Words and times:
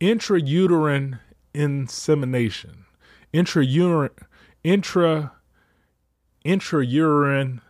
intrauterine 0.00 1.20
insemination, 1.52 2.86
intrauterine, 3.34 4.10
intra, 4.64 5.32
intrauterine, 6.44 7.60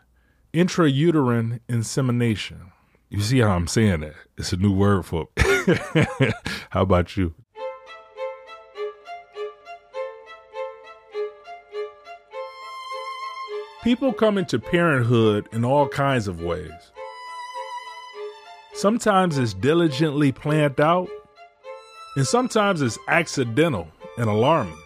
intrauterine 0.54 1.60
insemination. 1.68 2.72
You 3.08 3.20
see 3.20 3.40
how 3.40 3.50
I'm 3.50 3.66
saying 3.66 4.00
that? 4.00 4.14
It's 4.38 4.52
a 4.52 4.56
new 4.56 4.72
word 4.72 5.04
for. 5.04 5.28
how 6.70 6.82
about 6.82 7.16
you? 7.16 7.34
People 13.82 14.12
come 14.12 14.38
into 14.38 14.58
parenthood 14.58 15.48
in 15.52 15.64
all 15.64 15.88
kinds 15.88 16.28
of 16.28 16.42
ways. 16.42 16.70
Sometimes 18.74 19.38
it's 19.38 19.54
diligently 19.54 20.30
planned 20.32 20.80
out, 20.80 21.08
and 22.16 22.26
sometimes 22.26 22.82
it's 22.82 22.98
accidental 23.08 23.88
and 24.18 24.28
alarming. 24.28 24.76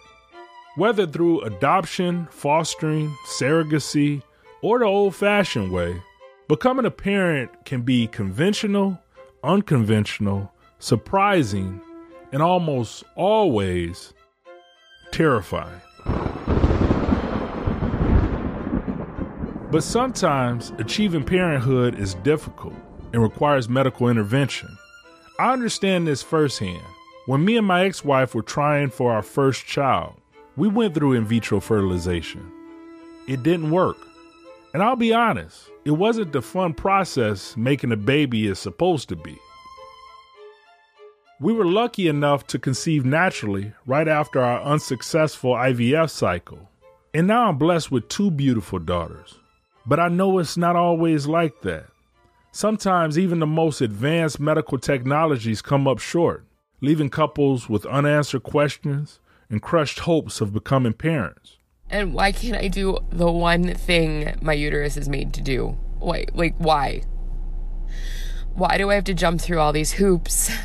Whether 0.77 1.06
through 1.06 1.42
adoption, 1.42 2.27
fostering, 2.30 3.15
surrogacy, 3.27 4.23
or 4.62 4.80
the 4.80 4.84
old 4.84 5.15
fashioned 5.15 5.70
way, 5.73 6.02
becoming 6.48 6.84
a 6.84 6.91
parent 6.91 7.65
can 7.65 7.82
be 7.82 8.06
conventional, 8.09 8.98
unconventional, 9.42 10.52
surprising, 10.79 11.80
and 12.32 12.42
almost 12.42 13.05
always 13.15 14.12
terrifying. 15.12 15.80
But 19.70 19.82
sometimes 19.82 20.73
achieving 20.79 21.24
parenthood 21.24 21.98
is 21.98 22.15
difficult 22.16 22.74
and 23.12 23.23
requires 23.23 23.68
medical 23.68 24.09
intervention. 24.09 24.77
I 25.38 25.52
understand 25.52 26.06
this 26.06 26.23
firsthand. 26.23 26.82
When 27.27 27.42
me 27.42 27.56
and 27.56 27.66
my 27.66 27.87
ex 27.87 28.05
wife 28.05 28.34
were 28.34 28.42
trying 28.42 28.91
for 28.91 29.10
our 29.10 29.23
first 29.23 29.65
child, 29.65 30.12
we 30.56 30.69
went 30.69 30.95
through 30.95 31.15
in 31.15 31.24
vitro 31.24 31.59
fertilization. 31.59 32.52
It 33.26 33.43
didn't 33.43 33.71
work. 33.71 33.96
And 34.74 34.82
I'll 34.82 34.95
be 34.95 35.15
honest, 35.15 35.71
it 35.87 35.93
wasn't 35.93 36.32
the 36.32 36.43
fun 36.43 36.74
process 36.74 37.57
making 37.57 37.93
a 37.93 37.96
baby 37.96 38.46
is 38.46 38.59
supposed 38.59 39.09
to 39.09 39.16
be. 39.16 39.38
We 41.40 41.54
were 41.54 41.65
lucky 41.65 42.09
enough 42.09 42.46
to 42.49 42.59
conceive 42.59 43.07
naturally 43.07 43.73
right 43.87 44.06
after 44.06 44.43
our 44.43 44.60
unsuccessful 44.60 45.54
IVF 45.54 46.10
cycle. 46.10 46.68
And 47.15 47.27
now 47.27 47.49
I'm 47.49 47.56
blessed 47.56 47.90
with 47.90 48.10
two 48.10 48.30
beautiful 48.30 48.80
daughters. 48.80 49.37
But 49.87 49.99
I 49.99 50.09
know 50.09 50.38
it's 50.40 50.59
not 50.59 50.77
always 50.77 51.27
like 51.27 51.62
that. 51.62 51.87
Sometimes 52.52 53.18
even 53.18 53.38
the 53.38 53.46
most 53.46 53.80
advanced 53.80 54.38
medical 54.38 54.79
technologies 54.79 55.62
come 55.62 55.88
up 55.88 56.01
short, 56.01 56.45
leaving 56.80 57.11
couples 57.11 57.69
with 57.69 57.87
unanswered 57.87 58.43
questions 58.43 59.21
and 59.51 59.63
crushed 59.63 60.01
hopes 60.01 60.41
of 60.41 60.53
becoming 60.53 60.93
parents. 60.93 61.59
And 61.91 62.15
why 62.15 62.33
can't 62.33 62.57
I 62.57 62.69
do 62.69 62.99
the 63.11 63.30
one 63.30 63.75
thing 63.75 64.37
my 64.43 64.53
uterus 64.53 64.97
is 64.97 65.09
made 65.09 65.33
to 65.34 65.41
do? 65.41 65.77
Wait, 66.00 66.34
like 66.34 66.55
why? 66.59 67.03
Why 68.55 68.78
do 68.78 68.91
I 68.91 68.95
have 68.95 69.05
to 69.05 69.15
jump 69.15 69.41
through 69.41 69.61
all 69.61 69.72
these 69.72 69.93
hoops? 69.93 70.50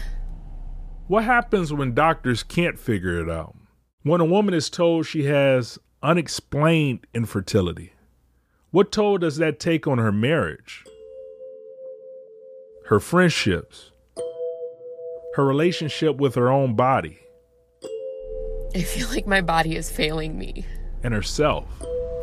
What 1.10 1.24
happens 1.24 1.74
when 1.74 1.96
doctors 1.96 2.44
can't 2.44 2.78
figure 2.78 3.20
it 3.20 3.32
out? 3.32 3.56
When 4.04 4.22
a 4.22 4.26
woman 4.26 4.54
is 4.54 4.70
told 4.70 5.08
she 5.08 5.24
has 5.24 5.80
unexplained 6.04 7.08
infertility? 7.16 7.94
What 8.70 8.92
toll 8.92 9.18
does 9.18 9.38
that 9.38 9.60
take 9.60 9.88
on 9.88 9.98
her 9.98 10.12
marriage? 10.12 10.84
Her 12.86 13.00
friendships? 13.00 13.89
Her 15.40 15.45
relationship 15.45 16.18
with 16.18 16.36
her 16.36 16.52
own 16.52 16.76
body? 16.76 17.18
I 18.76 18.82
feel 18.82 19.08
like 19.08 19.26
my 19.26 19.40
body 19.40 19.78
is 19.78 19.90
failing 19.90 20.38
me. 20.38 20.66
And 21.02 21.14
herself? 21.14 21.64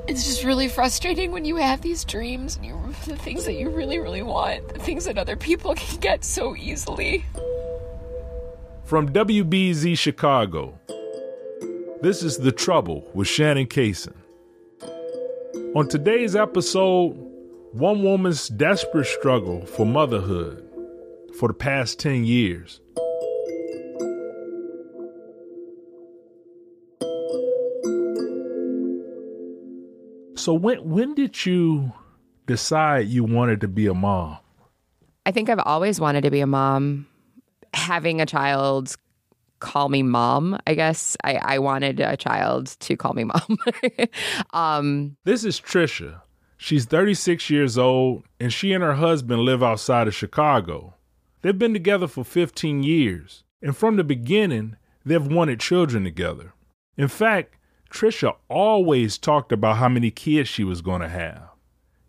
It's 0.07 0.27
just 0.27 0.45
really 0.45 0.69
frustrating 0.69 1.33
when 1.33 1.47
you 1.47 1.57
have 1.57 1.81
these 1.81 2.05
dreams 2.05 2.57
and 2.57 2.67
you 2.67 2.79
the 3.07 3.17
things 3.17 3.47
that 3.47 3.55
you 3.55 3.71
really, 3.71 3.99
really 3.99 4.21
want, 4.21 4.69
the 4.69 4.79
things 4.79 5.07
that 5.07 5.17
other 5.17 5.35
people 5.35 5.75
can 5.77 5.99
get 5.99 6.25
so 6.25 6.55
easily. 6.57 7.25
From 8.85 9.09
WBEZ 9.09 9.97
Chicago, 9.97 10.79
this 12.03 12.23
is 12.23 12.37
The 12.37 12.53
Trouble 12.53 13.09
with 13.15 13.29
Shannon 13.29 13.67
Cason. 13.67 14.13
On 15.75 15.89
today's 15.89 16.37
episode, 16.37 17.13
one 17.73 18.03
woman's 18.03 18.51
desperate 18.51 19.07
struggle 19.07 19.65
for 19.65 19.87
motherhood 19.87 20.63
for 21.39 21.49
the 21.49 21.55
past 21.55 21.99
10 21.99 22.27
years. 22.27 22.83
So 30.47 30.55
when 30.55 30.89
when 30.89 31.17
did 31.17 31.45
you 31.45 31.93
decide 32.47 33.09
you 33.09 33.25
wanted 33.25 33.61
to 33.63 33.67
be 33.67 33.89
a 33.89 33.95
mom? 33.95 34.39
I 35.27 35.33
think 35.33 35.51
I've 35.51 35.59
always 35.59 35.99
wanted 35.99 36.21
to 36.21 36.31
be 36.31 36.39
a 36.39 36.47
mom. 36.47 37.09
Having 37.75 38.21
a 38.21 38.27
child 38.27 38.95
call 39.59 39.89
me 39.89 40.05
mom. 40.05 40.57
I 40.65 40.75
guess 40.75 41.17
I, 41.25 41.35
I 41.43 41.59
wanted 41.59 41.99
a 41.99 42.17
child 42.17 42.77
to 42.79 42.97
call 42.97 43.15
me 43.15 43.25
mom. 43.25 43.59
um, 44.53 45.17
this 45.25 45.43
is 45.43 45.61
Trisha. 45.61 46.21
She's 46.57 46.85
36 46.85 47.51
years 47.51 47.77
old, 47.77 48.23
and 48.39 48.53
she 48.53 48.73
and 48.73 48.85
her 48.85 48.95
husband 48.95 49.41
live 49.43 49.65
outside 49.65 50.07
of 50.07 50.15
Chicago. 50.15 50.95
They've 51.43 51.59
been 51.59 51.73
together 51.73 52.07
for 52.07 52.23
15 52.23 52.85
years, 52.85 53.43
and 53.61 53.77
from 53.77 53.97
the 53.97 54.05
beginning, 54.05 54.77
they've 55.05 55.27
wanted 55.27 55.59
children 55.59 56.05
together. 56.05 56.53
In 56.97 57.09
fact, 57.09 57.56
Trisha 57.97 58.37
always 58.51 59.17
talked 59.17 59.53
about 59.53 59.79
how 59.79 59.89
many 59.89 60.11
kids 60.11 60.51
she 60.51 60.65
was 60.65 60.83
going 60.83 61.01
to 61.01 61.09
have, 61.09 61.49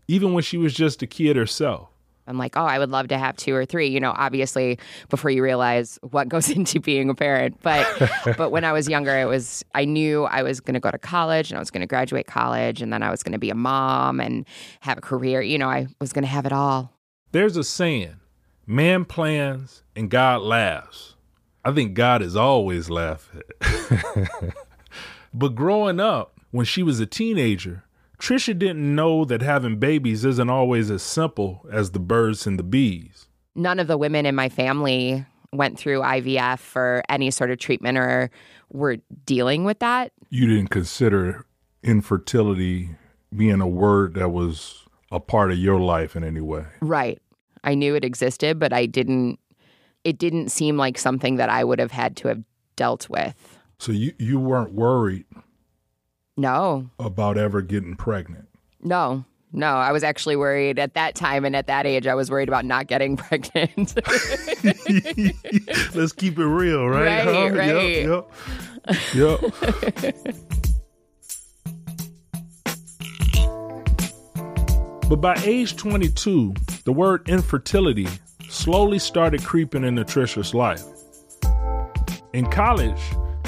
even 0.10 0.34
when 0.34 0.44
she 0.44 0.58
was 0.58 0.74
just 0.74 1.02
a 1.02 1.08
kid 1.08 1.38
herself. 1.38 1.88
I'm 2.28 2.38
like, 2.38 2.58
oh, 2.58 2.66
I 2.66 2.78
would 2.78 2.90
love 2.90 3.08
to 3.08 3.18
have 3.18 3.38
two 3.38 3.56
or 3.56 3.66
three, 3.66 3.88
you 3.88 4.02
know, 4.02 4.14
obviously 4.18 4.78
before 5.08 5.32
you 5.32 5.42
realize 5.42 5.98
what 6.02 6.28
goes 6.34 6.50
into 6.50 6.82
being 6.82 7.10
a 7.10 7.16
parent. 7.16 7.62
But 7.62 7.88
but 8.38 8.52
when 8.52 8.66
I 8.66 8.74
was 8.74 8.90
younger, 8.90 9.18
it 9.18 9.30
was 9.30 9.64
I 9.76 9.86
knew 9.86 10.26
I 10.26 10.44
was 10.44 10.60
going 10.60 10.74
to 10.74 10.82
go 10.82 10.92
to 10.92 10.98
college 10.98 11.52
and 11.52 11.58
I 11.58 11.62
was 11.62 11.72
going 11.72 11.80
to 11.80 11.88
graduate 11.88 12.28
college 12.28 12.82
and 12.82 12.92
then 12.92 13.02
I 13.02 13.10
was 13.10 13.24
going 13.24 13.32
to 13.32 13.40
be 13.40 13.50
a 13.50 13.56
mom 13.56 14.20
and 14.20 14.46
have 14.82 14.98
a 14.98 15.02
career, 15.02 15.42
you 15.42 15.58
know, 15.58 15.70
I 15.70 15.88
was 16.02 16.12
going 16.12 16.24
to 16.24 16.30
have 16.30 16.46
it 16.46 16.52
all. 16.52 16.92
There's 17.32 17.56
a 17.56 17.64
saying, 17.64 18.20
man 18.66 19.06
plans 19.06 19.84
and 19.96 20.10
God 20.10 20.42
laughs. 20.42 21.16
I 21.64 21.72
think 21.72 21.94
God 21.94 22.22
is 22.22 22.36
always 22.36 22.90
laughing. 22.90 23.44
but 25.38 25.56
growing 25.56 26.00
up, 26.00 26.40
when 26.52 26.66
she 26.66 26.84
was 26.84 27.00
a 27.00 27.06
teenager, 27.06 27.84
Trisha 28.20 28.58
didn't 28.58 28.96
know 28.96 29.26
that 29.26 29.42
having 29.42 29.78
babies 29.78 30.26
isn't 30.26 30.50
always 30.50 30.90
as 30.90 31.04
simple 31.04 31.66
as 31.72 31.92
the 31.92 32.00
birds 32.00 32.48
and 32.48 32.58
the 32.58 32.64
bees. 32.64 33.28
None 33.56 33.80
of 33.80 33.88
the 33.88 33.98
women 33.98 34.26
in 34.26 34.36
my 34.36 34.50
family 34.50 35.26
went 35.54 35.78
through 35.78 36.02
IVF 36.02 36.76
or 36.76 37.04
any 37.10 37.32
sort 37.32 37.52
of 37.52 37.60
treatment 37.60 37.98
or 37.98 38.30
were 38.72 38.98
dealing 39.26 39.64
with 39.64 39.80
that. 39.80 40.12
You 40.30 40.48
didn't 40.48 40.70
consider 40.70 41.46
infertility 41.84 42.90
being 43.36 43.62
a 43.62 43.68
word 43.68 44.16
that 44.16 44.30
was 44.30 44.86
a 45.12 45.20
part 45.20 45.52
of 45.52 45.58
your 45.58 45.80
life 45.80 46.16
in 46.16 46.24
any 46.24 46.42
way. 46.42 46.66
Right. 46.82 47.22
I 47.64 47.76
knew 47.76 47.96
it 47.96 48.04
existed, 48.04 48.60
but 48.60 48.74
I 48.74 48.86
didn't 48.86 49.40
it 50.04 50.18
didn't 50.18 50.50
seem 50.50 50.78
like 50.78 50.98
something 50.98 51.36
that 51.36 51.50
I 51.50 51.64
would 51.64 51.80
have 51.80 51.92
had 51.92 52.16
to 52.18 52.30
have 52.30 52.42
dealt 52.78 53.10
with. 53.10 53.57
So 53.80 53.92
you 53.92 54.14
you 54.18 54.40
weren't 54.40 54.74
worried 54.74 55.26
no. 56.38 56.90
About 57.00 57.38
ever 57.38 57.62
getting 57.64 57.96
pregnant? 57.96 58.48
No. 58.82 59.26
No, 59.54 59.68
I 59.68 59.92
was 59.92 60.04
actually 60.04 60.36
worried 60.36 60.78
at 60.78 60.94
that 60.94 61.16
time 61.16 61.46
and 61.46 61.56
at 61.56 61.68
that 61.68 61.86
age. 61.88 62.06
I 62.06 62.16
was 62.16 62.30
worried 62.30 62.50
about 62.50 62.66
not 62.66 62.88
getting 62.88 63.18
pregnant. 63.18 63.96
Let's 65.96 66.12
keep 66.12 66.38
it 66.38 66.46
real, 66.46 66.86
right? 66.88 67.26
Right, 67.26 67.50
huh? 67.50 67.50
right. 67.56 67.68
Yep, 68.06 68.30
yep. 69.16 69.42
yep. 70.04 70.26
but 75.10 75.16
by 75.16 75.36
age 75.44 75.78
22, 75.78 76.54
the 76.84 76.92
word 76.92 77.28
infertility 77.28 78.08
slowly 78.50 79.00
started 79.00 79.44
creeping 79.44 79.86
into 79.86 80.04
Trisha's 80.04 80.54
life. 80.54 80.84
In 82.34 82.46
college, 82.48 83.02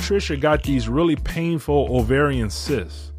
Trisha 0.09 0.39
got 0.39 0.63
these 0.63 0.89
really 0.89 1.15
painful 1.15 1.95
ovarian 1.95 2.49
cysts. 2.49 3.11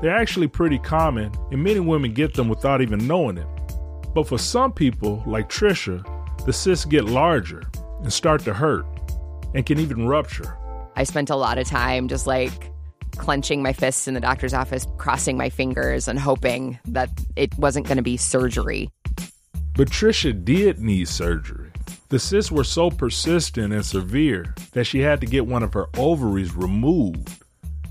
They're 0.00 0.16
actually 0.16 0.48
pretty 0.48 0.78
common, 0.78 1.30
and 1.52 1.62
many 1.62 1.80
women 1.80 2.14
get 2.14 2.32
them 2.32 2.48
without 2.48 2.80
even 2.80 3.06
knowing 3.06 3.36
it. 3.36 3.46
But 4.14 4.26
for 4.26 4.38
some 4.38 4.72
people, 4.72 5.22
like 5.26 5.50
Trisha, 5.50 6.02
the 6.46 6.52
cysts 6.54 6.86
get 6.86 7.04
larger 7.04 7.64
and 8.02 8.10
start 8.10 8.40
to 8.44 8.54
hurt 8.54 8.86
and 9.54 9.66
can 9.66 9.78
even 9.78 10.06
rupture. 10.06 10.56
I 10.96 11.04
spent 11.04 11.28
a 11.28 11.36
lot 11.36 11.58
of 11.58 11.66
time 11.66 12.08
just 12.08 12.26
like 12.26 12.72
clenching 13.18 13.62
my 13.62 13.74
fists 13.74 14.08
in 14.08 14.14
the 14.14 14.20
doctor's 14.20 14.54
office, 14.54 14.86
crossing 14.96 15.36
my 15.36 15.50
fingers, 15.50 16.08
and 16.08 16.18
hoping 16.18 16.78
that 16.86 17.10
it 17.36 17.54
wasn't 17.58 17.86
going 17.86 17.98
to 17.98 18.02
be 18.02 18.16
surgery. 18.16 18.88
But 19.74 19.90
Trisha 19.90 20.42
did 20.42 20.78
need 20.78 21.06
surgery. 21.06 21.59
The 22.10 22.18
cysts 22.18 22.50
were 22.50 22.64
so 22.64 22.90
persistent 22.90 23.72
and 23.72 23.86
severe 23.86 24.56
that 24.72 24.82
she 24.82 24.98
had 24.98 25.20
to 25.20 25.28
get 25.28 25.46
one 25.46 25.62
of 25.62 25.72
her 25.74 25.86
ovaries 25.96 26.52
removed. 26.56 27.44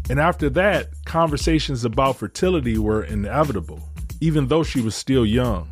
And 0.09 0.19
after 0.19 0.49
that, 0.49 0.89
conversations 1.05 1.85
about 1.85 2.17
fertility 2.17 2.77
were 2.77 3.01
inevitable, 3.01 3.79
even 4.19 4.47
though 4.47 4.63
she 4.63 4.81
was 4.81 4.93
still 4.93 5.25
young. 5.25 5.71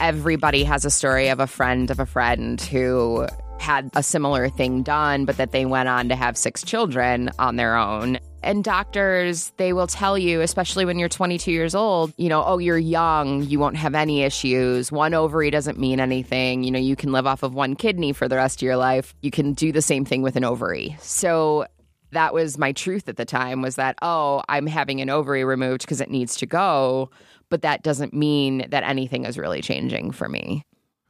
Everybody 0.00 0.62
has 0.62 0.84
a 0.84 0.90
story 0.90 1.28
of 1.28 1.40
a 1.40 1.48
friend 1.48 1.90
of 1.90 1.98
a 1.98 2.06
friend 2.06 2.60
who 2.60 3.26
had 3.58 3.90
a 3.94 4.04
similar 4.04 4.48
thing 4.48 4.84
done, 4.84 5.24
but 5.24 5.36
that 5.36 5.50
they 5.50 5.66
went 5.66 5.88
on 5.88 6.08
to 6.08 6.14
have 6.14 6.38
six 6.38 6.62
children 6.62 7.30
on 7.40 7.56
their 7.56 7.74
own. 7.74 8.20
And 8.42 8.62
doctors, 8.62 9.52
they 9.56 9.72
will 9.72 9.86
tell 9.86 10.16
you, 10.16 10.40
especially 10.40 10.84
when 10.84 10.98
you're 10.98 11.08
22 11.08 11.50
years 11.50 11.74
old, 11.74 12.12
you 12.16 12.28
know, 12.28 12.44
oh, 12.44 12.58
you're 12.58 12.78
young, 12.78 13.42
you 13.42 13.58
won't 13.58 13.76
have 13.76 13.94
any 13.94 14.22
issues. 14.22 14.92
One 14.92 15.12
ovary 15.12 15.50
doesn't 15.50 15.78
mean 15.78 15.98
anything. 15.98 16.62
You 16.62 16.70
know, 16.70 16.78
you 16.78 16.94
can 16.94 17.10
live 17.10 17.26
off 17.26 17.42
of 17.42 17.54
one 17.54 17.74
kidney 17.74 18.12
for 18.12 18.28
the 18.28 18.36
rest 18.36 18.58
of 18.58 18.62
your 18.62 18.76
life. 18.76 19.14
You 19.22 19.30
can 19.30 19.54
do 19.54 19.72
the 19.72 19.82
same 19.82 20.04
thing 20.04 20.22
with 20.22 20.36
an 20.36 20.44
ovary. 20.44 20.96
So 21.00 21.66
that 22.12 22.32
was 22.32 22.58
my 22.58 22.72
truth 22.72 23.08
at 23.08 23.16
the 23.16 23.24
time 23.24 23.60
was 23.60 23.76
that, 23.76 23.96
oh, 24.02 24.42
I'm 24.48 24.66
having 24.66 25.00
an 25.00 25.10
ovary 25.10 25.44
removed 25.44 25.82
because 25.82 26.00
it 26.00 26.10
needs 26.10 26.36
to 26.36 26.46
go. 26.46 27.10
But 27.50 27.62
that 27.62 27.82
doesn't 27.82 28.14
mean 28.14 28.66
that 28.70 28.84
anything 28.84 29.24
is 29.24 29.38
really 29.38 29.62
changing 29.62 30.12
for 30.12 30.28
me. 30.28 30.64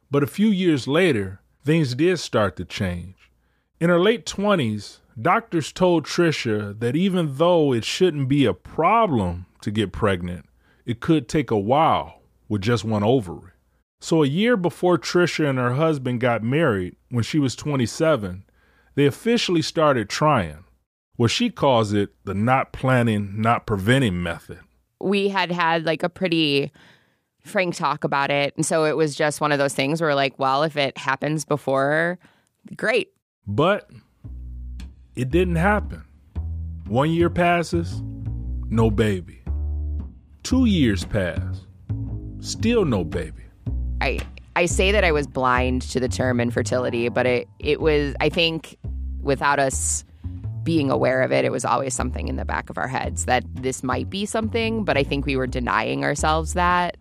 But 0.09 0.23
a 0.23 0.27
few 0.27 0.47
years 0.47 0.87
later, 0.87 1.41
things 1.63 1.93
did 1.93 2.17
start 2.19 2.55
to 2.57 2.65
change. 2.65 3.15
In 3.79 3.89
her 3.89 3.99
late 3.99 4.25
20s, 4.25 4.99
doctors 5.21 5.71
told 5.71 6.05
Trisha 6.05 6.79
that 6.79 6.95
even 6.95 7.37
though 7.37 7.73
it 7.73 7.85
shouldn't 7.85 8.27
be 8.27 8.45
a 8.45 8.53
problem 8.53 9.45
to 9.61 9.71
get 9.71 9.91
pregnant, 9.91 10.45
it 10.85 10.99
could 10.99 11.27
take 11.27 11.51
a 11.51 11.57
while 11.57 12.21
with 12.47 12.61
just 12.61 12.83
one 12.83 13.03
ovary. 13.03 13.51
So, 14.01 14.23
a 14.23 14.27
year 14.27 14.55
before 14.55 14.97
Trisha 14.97 15.49
and 15.49 15.59
her 15.59 15.73
husband 15.73 16.21
got 16.21 16.41
married, 16.41 16.95
when 17.09 17.23
she 17.23 17.37
was 17.37 17.55
27, 17.55 18.45
they 18.95 19.05
officially 19.05 19.61
started 19.61 20.09
trying. 20.09 20.63
Well, 21.17 21.27
she 21.27 21.49
calls 21.49 21.91
it 21.91 22.11
the 22.23 22.33
not 22.33 22.71
planning, 22.71 23.41
not 23.41 23.67
preventing 23.67 24.23
method. 24.23 24.59
We 25.01 25.27
had 25.27 25.51
had 25.51 25.85
like 25.85 26.01
a 26.01 26.09
pretty 26.09 26.71
frank 27.43 27.75
talk 27.75 28.05
about 28.05 28.31
it. 28.31 28.55
And 28.55 28.65
so 28.65 28.85
it 28.85 28.95
was 28.95 29.15
just 29.15 29.41
one 29.41 29.51
of 29.51 29.59
those 29.59 29.73
things 29.73 30.01
where, 30.01 30.15
like, 30.15 30.39
well, 30.39 30.63
if 30.63 30.77
it 30.77 30.97
happens 30.97 31.43
before, 31.43 32.19
great. 32.77 33.11
But 33.45 33.89
it 35.19 35.31
didn't 35.31 35.57
happen. 35.57 36.01
One 36.87 37.11
year 37.11 37.29
passes, 37.29 38.01
no 38.69 38.89
baby. 38.89 39.41
Two 40.43 40.63
years 40.63 41.03
pass, 41.03 41.65
still 42.39 42.85
no 42.85 43.03
baby. 43.03 43.43
I 43.99 44.19
I 44.55 44.65
say 44.65 44.93
that 44.93 45.03
I 45.03 45.11
was 45.11 45.27
blind 45.27 45.81
to 45.91 45.99
the 45.99 46.07
term 46.07 46.39
infertility, 46.39 47.09
but 47.09 47.25
it 47.25 47.49
it 47.59 47.81
was 47.81 48.15
I 48.21 48.29
think 48.29 48.77
without 49.21 49.59
us 49.59 50.05
being 50.63 50.89
aware 50.89 51.21
of 51.21 51.33
it, 51.33 51.43
it 51.43 51.51
was 51.51 51.65
always 51.65 51.93
something 51.93 52.29
in 52.29 52.37
the 52.37 52.45
back 52.45 52.69
of 52.69 52.77
our 52.77 52.87
heads 52.87 53.25
that 53.25 53.43
this 53.55 53.83
might 53.83 54.09
be 54.09 54.25
something, 54.25 54.85
but 54.85 54.95
I 54.95 55.03
think 55.03 55.25
we 55.25 55.35
were 55.35 55.47
denying 55.47 56.05
ourselves 56.05 56.53
that. 56.53 56.95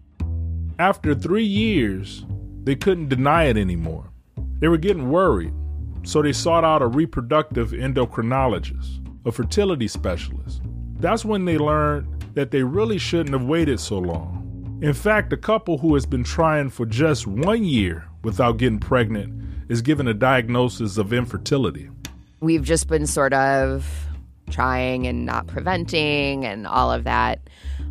After 0.81 1.15
three 1.15 1.45
years, 1.45 2.27
they 2.65 2.75
couldn't 2.75 3.11
deny 3.11 3.45
it 3.45 3.57
anymore. 3.57 4.11
They 4.59 4.67
were 4.67 4.77
getting 4.77 5.09
worried, 5.11 5.55
so 6.03 6.23
they 6.23 6.33
sought 6.33 6.65
out 6.65 6.83
a 6.83 6.87
reproductive 6.87 7.71
endocrinologist, 7.71 9.01
a 9.27 9.33
fertility 9.33 9.89
specialist. 9.89 10.63
That's 11.01 11.25
when 11.25 11.45
they 11.45 11.59
learned 11.59 12.25
that 12.35 12.51
they 12.51 12.63
really 12.63 12.99
shouldn't 12.99 13.39
have 13.39 13.45
waited 13.45 13.81
so 13.81 13.99
long. 13.99 14.79
In 14.83 14.93
fact, 14.95 15.33
a 15.33 15.37
couple 15.37 15.79
who 15.79 15.95
has 15.95 16.07
been 16.07 16.25
trying 16.25 16.71
for 16.71 16.87
just 16.87 17.27
one 17.27 17.65
year 17.65 18.07
without 18.23 18.59
getting 18.59 18.79
pregnant 18.79 19.43
is 19.69 19.83
given 19.83 20.07
a 20.09 20.15
diagnosis 20.15 20.99
of 20.99 21.13
infertility. 21.13 21.91
We've 22.41 22.63
just 22.63 22.89
been 22.89 23.07
sort 23.07 23.33
of 23.33 24.07
trying 24.51 25.07
and 25.07 25.27
not 25.27 25.47
preventing 25.47 26.45
and 26.45 26.67
all 26.67 26.91
of 26.93 27.05
that 27.05 27.41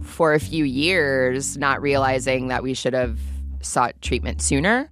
for 0.02 0.34
a 0.34 0.40
few 0.40 0.64
years, 0.64 1.58
not 1.58 1.82
realizing 1.82 2.48
that 2.48 2.64
we 2.64 2.74
should 2.74 2.94
have 2.94 3.20
sought 3.62 4.02
treatment 4.02 4.42
sooner. 4.42 4.90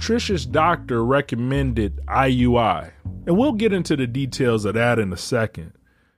Trisha's 0.00 0.46
doctor 0.46 1.04
recommended 1.04 2.00
IUI, 2.06 2.90
and 3.26 3.36
we'll 3.36 3.52
get 3.52 3.74
into 3.74 3.96
the 3.96 4.06
details 4.06 4.64
of 4.64 4.72
that 4.72 4.98
in 4.98 5.12
a 5.12 5.16
second. 5.16 5.72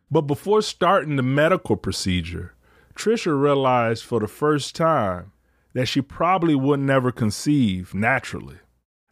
But 0.08 0.22
before 0.22 0.62
starting 0.62 1.16
the 1.16 1.22
medical 1.24 1.76
procedure, 1.76 2.54
Trisha 2.94 3.38
realized 3.38 4.04
for 4.04 4.20
the 4.20 4.28
first 4.28 4.76
time 4.76 5.32
that 5.74 5.86
she 5.86 6.00
probably 6.00 6.54
would 6.54 6.78
never 6.78 7.10
conceive 7.10 7.92
naturally. 7.92 8.58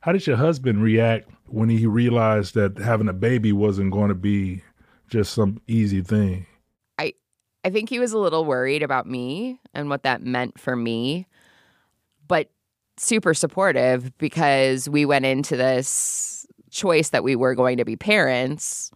How 0.03 0.13
did 0.13 0.29
your 0.29 0.37
husband 0.37 0.85
react 0.85 1.29
when 1.47 1.69
he 1.69 1.87
realized 1.87 2.55
that 2.55 2.79
having 2.79 3.09
a 3.09 3.13
baby 3.13 3.53
wasn't 3.53 3.91
going 3.91 4.11
to 4.11 4.15
be 4.15 4.63
just 5.09 5.35
some 5.35 5.61
easy 5.67 6.01
thing? 6.01 6.47
I 6.97 7.15
I 7.65 7.71
think 7.71 7.89
he 7.89 7.99
was 7.99 8.13
a 8.13 8.19
little 8.19 8.45
worried 8.45 8.85
about 8.85 9.07
me 9.07 9.59
and 9.75 9.89
what 9.91 10.05
that 10.05 10.23
meant 10.23 10.61
for 10.61 10.77
me, 10.77 11.27
super 13.01 13.33
supportive 13.33 14.17
because 14.19 14.89
we 14.89 15.07
went 15.07 15.25
into 15.25 15.57
this 15.57 16.47
choice 16.71 17.11
that 17.11 17.25
we 17.25 17.35
were 17.35 17.55
going 17.55 17.79
to 17.79 17.85
be 17.85 17.97
parents. 17.97 18.91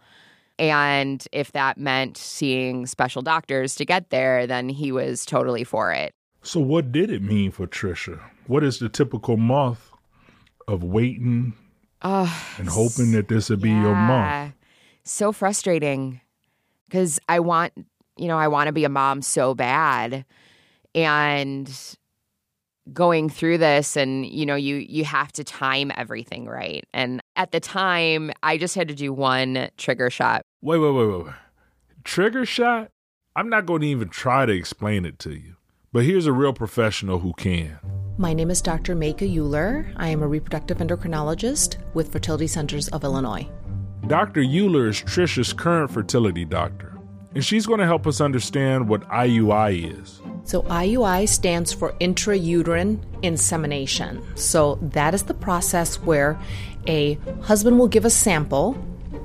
And 0.57 1.27
if 1.31 1.51
that 1.53 1.77
meant 1.77 2.15
seeing 2.15 2.85
special 2.85 3.21
doctors 3.21 3.75
to 3.75 3.85
get 3.85 4.11
there, 4.11 4.47
then 4.47 4.69
he 4.69 4.91
was 4.91 5.25
totally 5.25 5.63
for 5.63 5.91
it. 5.91 6.13
So, 6.43 6.59
what 6.59 6.91
did 6.91 7.09
it 7.09 7.23
mean 7.23 7.51
for 7.51 7.65
Trisha? 7.65 8.21
What 8.47 8.63
is 8.63 8.77
the 8.79 8.87
typical 8.87 9.35
month 9.35 9.89
of 10.67 10.83
waiting 10.83 11.53
oh, 12.03 12.55
and 12.57 12.69
hoping 12.69 13.11
that 13.13 13.27
this 13.27 13.49
would 13.49 13.61
be 13.61 13.69
yeah. 13.69 13.81
your 13.81 13.95
month? 13.95 14.53
So 15.03 15.31
frustrating 15.31 16.21
because 16.87 17.19
I 17.27 17.39
want, 17.39 17.73
you 18.17 18.27
know, 18.27 18.37
I 18.37 18.47
want 18.47 18.67
to 18.67 18.73
be 18.73 18.85
a 18.85 18.89
mom 18.89 19.21
so 19.21 19.55
bad. 19.55 20.25
And 20.93 21.97
going 22.93 23.29
through 23.29 23.57
this 23.57 23.95
and 23.95 24.25
you 24.25 24.45
know 24.45 24.55
you 24.55 24.75
you 24.75 25.03
have 25.03 25.31
to 25.33 25.43
time 25.43 25.91
everything 25.95 26.45
right? 26.45 26.83
And 26.93 27.21
at 27.35 27.51
the 27.51 27.59
time 27.59 28.31
i 28.43 28.57
just 28.57 28.75
had 28.75 28.87
to 28.87 28.95
do 28.95 29.11
one 29.11 29.69
trigger 29.77 30.09
shot. 30.09 30.43
Wait 30.61 30.77
wait 30.77 30.91
wait 30.91 31.07
wait, 31.07 31.25
wait. 31.25 31.33
trigger 32.03 32.45
shot? 32.45 32.91
I'm 33.35 33.49
not 33.49 33.65
going 33.65 33.81
to 33.81 33.87
even 33.87 34.09
try 34.09 34.45
to 34.45 34.53
explain 34.53 35.05
it 35.05 35.19
to 35.19 35.31
you. 35.31 35.55
But 35.91 36.05
here's 36.05 36.25
a 36.25 36.31
real 36.31 36.53
professional 36.53 37.19
who 37.19 37.33
can. 37.33 37.79
My 38.17 38.33
name 38.33 38.51
is 38.51 38.61
dr 38.61 38.95
Meike 38.95 39.17
Uhler. 39.19 39.91
I 39.97 40.09
am 40.09 40.21
a 40.21 40.27
reproductive 40.27 40.77
endocrinologist 40.77 41.77
with 41.93 42.11
fertility 42.11 42.47
centers 42.47 42.87
of 42.89 43.03
illinois. 43.03 43.47
Dr 44.07 44.41
Uhler 44.41 44.89
is 44.89 45.01
trisha's 45.01 45.51
current 45.51 45.91
fertility 45.91 46.45
doctor 46.45 46.95
and 47.35 47.43
she's 47.43 47.65
going 47.65 47.79
to 47.79 47.85
help 47.85 48.07
us 48.07 48.21
understand 48.21 48.87
what 48.87 49.07
iui 49.09 49.99
is 49.99 50.21
so, 50.45 50.61
IUI 50.63 51.27
stands 51.27 51.73
for 51.73 51.93
intrauterine 51.93 52.99
insemination. 53.23 54.23
So, 54.37 54.75
that 54.81 55.15
is 55.15 55.23
the 55.23 55.33
process 55.33 55.99
where 56.01 56.39
a 56.87 57.15
husband 57.41 57.79
will 57.79 57.87
give 57.87 58.05
a 58.05 58.11
sample. 58.11 58.73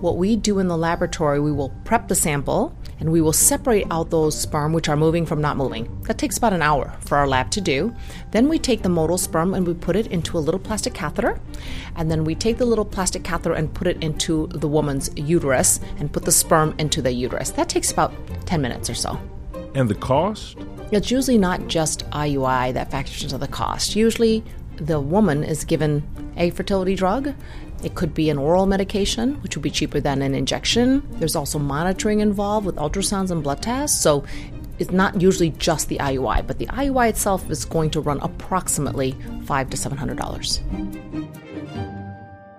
What 0.01 0.17
we 0.17 0.35
do 0.35 0.59
in 0.61 0.69
the 0.69 0.79
laboratory, 0.79 1.39
we 1.39 1.53
will 1.53 1.69
prep 1.85 2.09
the 2.09 2.15
sample 2.15 2.75
and 3.01 3.13
we 3.13 3.21
will 3.21 3.35
separate 3.35 3.87
out 3.91 4.09
those 4.09 4.39
sperm 4.39 4.73
which 4.73 4.89
are 4.89 4.97
moving 4.97 5.27
from 5.27 5.43
not 5.43 5.59
moving. 5.59 6.01
That 6.05 6.17
takes 6.17 6.39
about 6.39 6.55
an 6.55 6.63
hour 6.63 6.97
for 7.01 7.19
our 7.19 7.29
lab 7.29 7.51
to 7.51 7.61
do. 7.61 7.95
Then 8.31 8.49
we 8.49 8.59
take 8.59 8.83
the 8.83 8.89
motile 8.89 9.19
sperm 9.19 9.53
and 9.53 9.67
we 9.67 9.75
put 9.75 9.97
it 9.97 10.07
into 10.07 10.39
a 10.39 10.41
little 10.41 10.61
plastic 10.61 10.95
catheter. 10.95 11.39
And 11.97 12.11
then 12.11 12.25
we 12.25 12.35
take 12.35 12.57
the 12.57 12.65
little 12.65 12.85
plastic 12.87 13.25
catheter 13.25 13.55
and 13.55 13.75
put 13.75 13.87
it 13.87 14.03
into 14.03 14.47
the 14.49 14.69
woman's 14.69 15.11
uterus 15.17 15.81
and 15.99 16.11
put 16.11 16.25
the 16.25 16.33
sperm 16.33 16.75
into 16.79 17.03
the 17.03 17.13
uterus. 17.13 17.51
That 17.51 17.69
takes 17.69 17.93
about 17.93 18.15
10 18.47 18.63
minutes 18.63 18.89
or 18.89 18.95
so. 18.95 19.21
And 19.75 19.89
the 19.89 19.95
cost? 19.95 20.57
It's 20.93 21.11
usually 21.11 21.39
not 21.39 21.69
just 21.69 22.09
IUI 22.11 22.75
that 22.75 22.91
factors 22.91 23.23
into 23.23 23.39
the 23.39 23.47
cost. 23.47 23.95
Usually, 23.95 24.43
the 24.77 25.01
woman 25.01 25.45
is 25.45 25.65
given 25.65 26.03
a 26.37 26.51
fertility 26.51 26.97
drug. 26.97 27.33
It 27.85 27.95
could 27.95 28.13
be 28.13 28.29
an 28.29 28.39
oral 28.39 28.67
medication, 28.67 29.41
which 29.43 29.57
would 29.57 29.63
be 29.63 29.71
cheaper 29.71 30.01
than 30.01 30.21
an 30.21 30.35
injection. 30.35 31.07
There's 31.13 31.37
also 31.37 31.59
monitoring 31.59 32.21
involved 32.21 32.67
with 32.67 32.75
ultrasounds 32.77 33.31
and 33.31 33.43
blood 33.43 33.63
tests. 33.63 34.01
So 34.01 34.25
it's 34.81 34.91
not 34.91 35.21
usually 35.23 35.51
just 35.51 35.89
the 35.89 35.99
IUI, 35.99 36.47
but 36.47 36.59
the 36.59 36.67
IUI 36.67 37.11
itself 37.11 37.49
is 37.51 37.65
going 37.65 37.91
to 37.91 38.01
run 38.01 38.19
approximately 38.21 39.15
five 39.45 39.71
to 39.71 39.77
seven 39.77 39.97
hundred 39.97 40.19
dollars. 40.19 40.61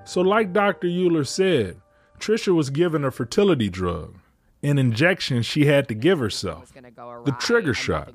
So, 0.06 0.22
like 0.22 0.54
Dr. 0.54 0.88
Uhler 0.88 1.28
said, 1.28 1.82
Trisha 2.20 2.54
was 2.56 2.70
given 2.70 3.04
a 3.04 3.12
fertility 3.12 3.70
drug 3.70 4.21
an 4.64 4.78
injection 4.78 5.42
she 5.42 5.66
had 5.66 5.88
to 5.88 5.94
give 5.94 6.20
herself. 6.20 6.72
The 6.74 7.36
trigger 7.40 7.74
shot, 7.74 8.14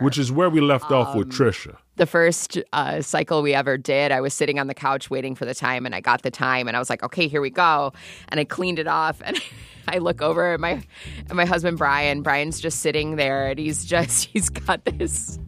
which 0.00 0.18
is 0.18 0.30
where 0.30 0.48
we 0.48 0.60
left 0.60 0.90
um, 0.90 0.98
off 0.98 1.16
with 1.16 1.26
um, 1.26 1.32
Trisha. 1.32 1.76
The 1.96 2.06
first 2.06 2.58
uh, 2.72 3.02
cycle 3.02 3.42
we 3.42 3.54
ever 3.54 3.76
did, 3.76 4.12
I 4.12 4.20
was 4.20 4.32
sitting 4.32 4.58
on 4.58 4.66
the 4.66 4.74
couch 4.74 5.10
waiting 5.10 5.34
for 5.34 5.44
the 5.44 5.54
time, 5.54 5.86
and 5.86 5.94
I 5.94 6.00
got 6.00 6.22
the 6.22 6.30
time, 6.30 6.68
and 6.68 6.76
I 6.76 6.80
was 6.80 6.90
like, 6.90 7.02
"Okay, 7.02 7.28
here 7.28 7.40
we 7.40 7.50
go," 7.50 7.92
and 8.28 8.38
I 8.38 8.44
cleaned 8.44 8.78
it 8.78 8.86
off, 8.86 9.20
and 9.24 9.38
I 9.88 9.98
look 9.98 10.22
over 10.22 10.54
at 10.54 10.60
my 10.60 10.82
at 11.28 11.34
my 11.34 11.44
husband 11.44 11.78
Brian. 11.78 12.22
Brian's 12.22 12.60
just 12.60 12.80
sitting 12.80 13.16
there, 13.16 13.48
and 13.48 13.58
he's 13.58 13.84
just 13.84 14.24
he's 14.32 14.48
got 14.48 14.84
this 14.84 15.38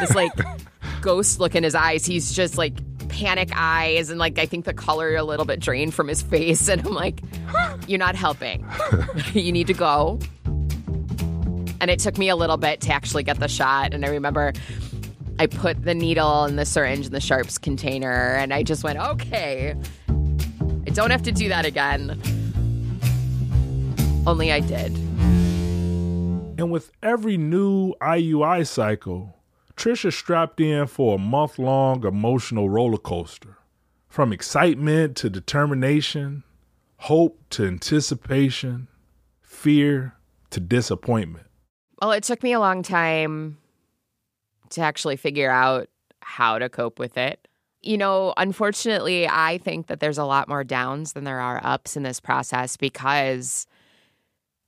this 0.00 0.14
like 0.14 0.32
ghost 1.00 1.40
look 1.40 1.54
in 1.54 1.64
his 1.64 1.74
eyes. 1.74 2.06
He's 2.06 2.32
just 2.32 2.56
like 2.56 2.74
panic 3.10 3.50
eyes 3.54 4.10
and 4.10 4.18
like 4.18 4.38
I 4.38 4.46
think 4.46 4.64
the 4.64 4.74
color 4.74 5.16
a 5.16 5.22
little 5.22 5.44
bit 5.44 5.60
drained 5.60 5.94
from 5.94 6.08
his 6.08 6.22
face 6.22 6.68
and 6.70 6.86
I'm 6.86 6.94
like 6.94 7.20
you're 7.86 7.98
not 7.98 8.14
helping. 8.14 8.66
you 9.32 9.52
need 9.52 9.66
to 9.68 9.74
go. 9.74 10.18
And 11.80 11.90
it 11.90 11.98
took 11.98 12.18
me 12.18 12.28
a 12.28 12.36
little 12.36 12.58
bit 12.58 12.80
to 12.82 12.92
actually 12.92 13.22
get 13.22 13.38
the 13.38 13.48
shot 13.48 13.94
and 13.94 14.04
I 14.04 14.08
remember 14.08 14.52
I 15.38 15.46
put 15.46 15.82
the 15.84 15.94
needle 15.94 16.44
and 16.44 16.58
the 16.58 16.66
syringe 16.66 17.06
in 17.06 17.12
the 17.12 17.20
sharps 17.20 17.56
container 17.56 18.34
and 18.34 18.52
I 18.52 18.62
just 18.62 18.84
went, 18.84 18.98
"Okay. 18.98 19.74
I 20.08 20.90
don't 20.90 21.10
have 21.10 21.22
to 21.22 21.32
do 21.32 21.48
that 21.48 21.64
again." 21.64 22.20
Only 24.26 24.52
I 24.52 24.60
did. 24.60 24.94
And 26.58 26.70
with 26.70 26.92
every 27.02 27.38
new 27.38 27.94
IUI 28.02 28.66
cycle, 28.66 29.39
Trisha 29.80 30.12
strapped 30.12 30.60
in 30.60 30.86
for 30.86 31.14
a 31.14 31.18
month 31.18 31.58
long 31.58 32.04
emotional 32.04 32.68
roller 32.68 32.98
coaster. 32.98 33.56
From 34.08 34.30
excitement 34.30 35.16
to 35.16 35.30
determination, 35.30 36.44
hope 36.98 37.40
to 37.48 37.64
anticipation, 37.66 38.88
fear 39.40 40.16
to 40.50 40.60
disappointment. 40.60 41.46
Well, 42.02 42.12
it 42.12 42.24
took 42.24 42.42
me 42.42 42.52
a 42.52 42.60
long 42.60 42.82
time 42.82 43.56
to 44.68 44.82
actually 44.82 45.16
figure 45.16 45.50
out 45.50 45.88
how 46.20 46.58
to 46.58 46.68
cope 46.68 46.98
with 46.98 47.16
it. 47.16 47.48
You 47.80 47.96
know, 47.96 48.34
unfortunately, 48.36 49.26
I 49.26 49.56
think 49.56 49.86
that 49.86 49.98
there's 49.98 50.18
a 50.18 50.26
lot 50.26 50.46
more 50.46 50.62
downs 50.62 51.14
than 51.14 51.24
there 51.24 51.40
are 51.40 51.58
ups 51.64 51.96
in 51.96 52.02
this 52.02 52.20
process 52.20 52.76
because 52.76 53.66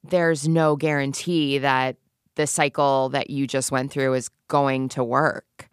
there's 0.02 0.49
no 0.49 0.75
guarantee 0.75 1.59
that 1.59 1.97
the 2.36 2.46
cycle 2.46 3.08
that 3.10 3.30
you 3.30 3.46
just 3.46 3.70
went 3.70 3.92
through 3.92 4.14
is 4.14 4.30
going 4.48 4.88
to 4.90 5.04
work. 5.04 5.68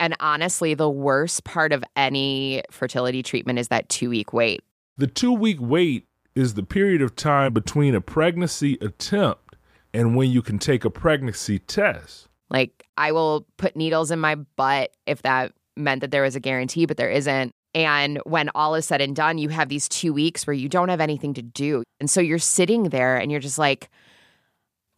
And 0.00 0.16
honestly, 0.20 0.74
the 0.74 0.90
worst 0.90 1.44
part 1.44 1.72
of 1.72 1.84
any 1.94 2.62
fertility 2.70 3.22
treatment 3.22 3.58
is 3.58 3.68
that 3.68 3.88
two 3.88 4.10
week 4.10 4.32
wait. 4.32 4.62
The 4.96 5.06
two 5.06 5.32
week 5.32 5.58
wait 5.60 6.06
is 6.34 6.54
the 6.54 6.62
period 6.62 7.02
of 7.02 7.14
time 7.14 7.52
between 7.52 7.94
a 7.94 8.00
pregnancy 8.00 8.78
attempt 8.80 9.56
and 9.94 10.16
when 10.16 10.30
you 10.30 10.42
can 10.42 10.58
take 10.58 10.84
a 10.84 10.90
pregnancy 10.90 11.58
test. 11.58 12.28
Like, 12.50 12.86
I 12.96 13.12
will 13.12 13.46
put 13.56 13.76
needles 13.76 14.10
in 14.10 14.18
my 14.18 14.34
butt 14.34 14.92
if 15.06 15.22
that 15.22 15.52
meant 15.76 16.00
that 16.00 16.10
there 16.10 16.22
was 16.22 16.36
a 16.36 16.40
guarantee, 16.40 16.86
but 16.86 16.96
there 16.96 17.10
isn't. 17.10 17.52
And 17.74 18.18
when 18.24 18.50
all 18.54 18.74
is 18.74 18.84
said 18.84 19.00
and 19.00 19.16
done, 19.16 19.38
you 19.38 19.48
have 19.48 19.68
these 19.68 19.88
two 19.88 20.12
weeks 20.12 20.46
where 20.46 20.54
you 20.54 20.68
don't 20.68 20.90
have 20.90 21.00
anything 21.00 21.32
to 21.34 21.42
do. 21.42 21.82
And 22.00 22.10
so 22.10 22.20
you're 22.20 22.38
sitting 22.38 22.84
there 22.84 23.16
and 23.16 23.30
you're 23.30 23.40
just 23.40 23.58
like, 23.58 23.88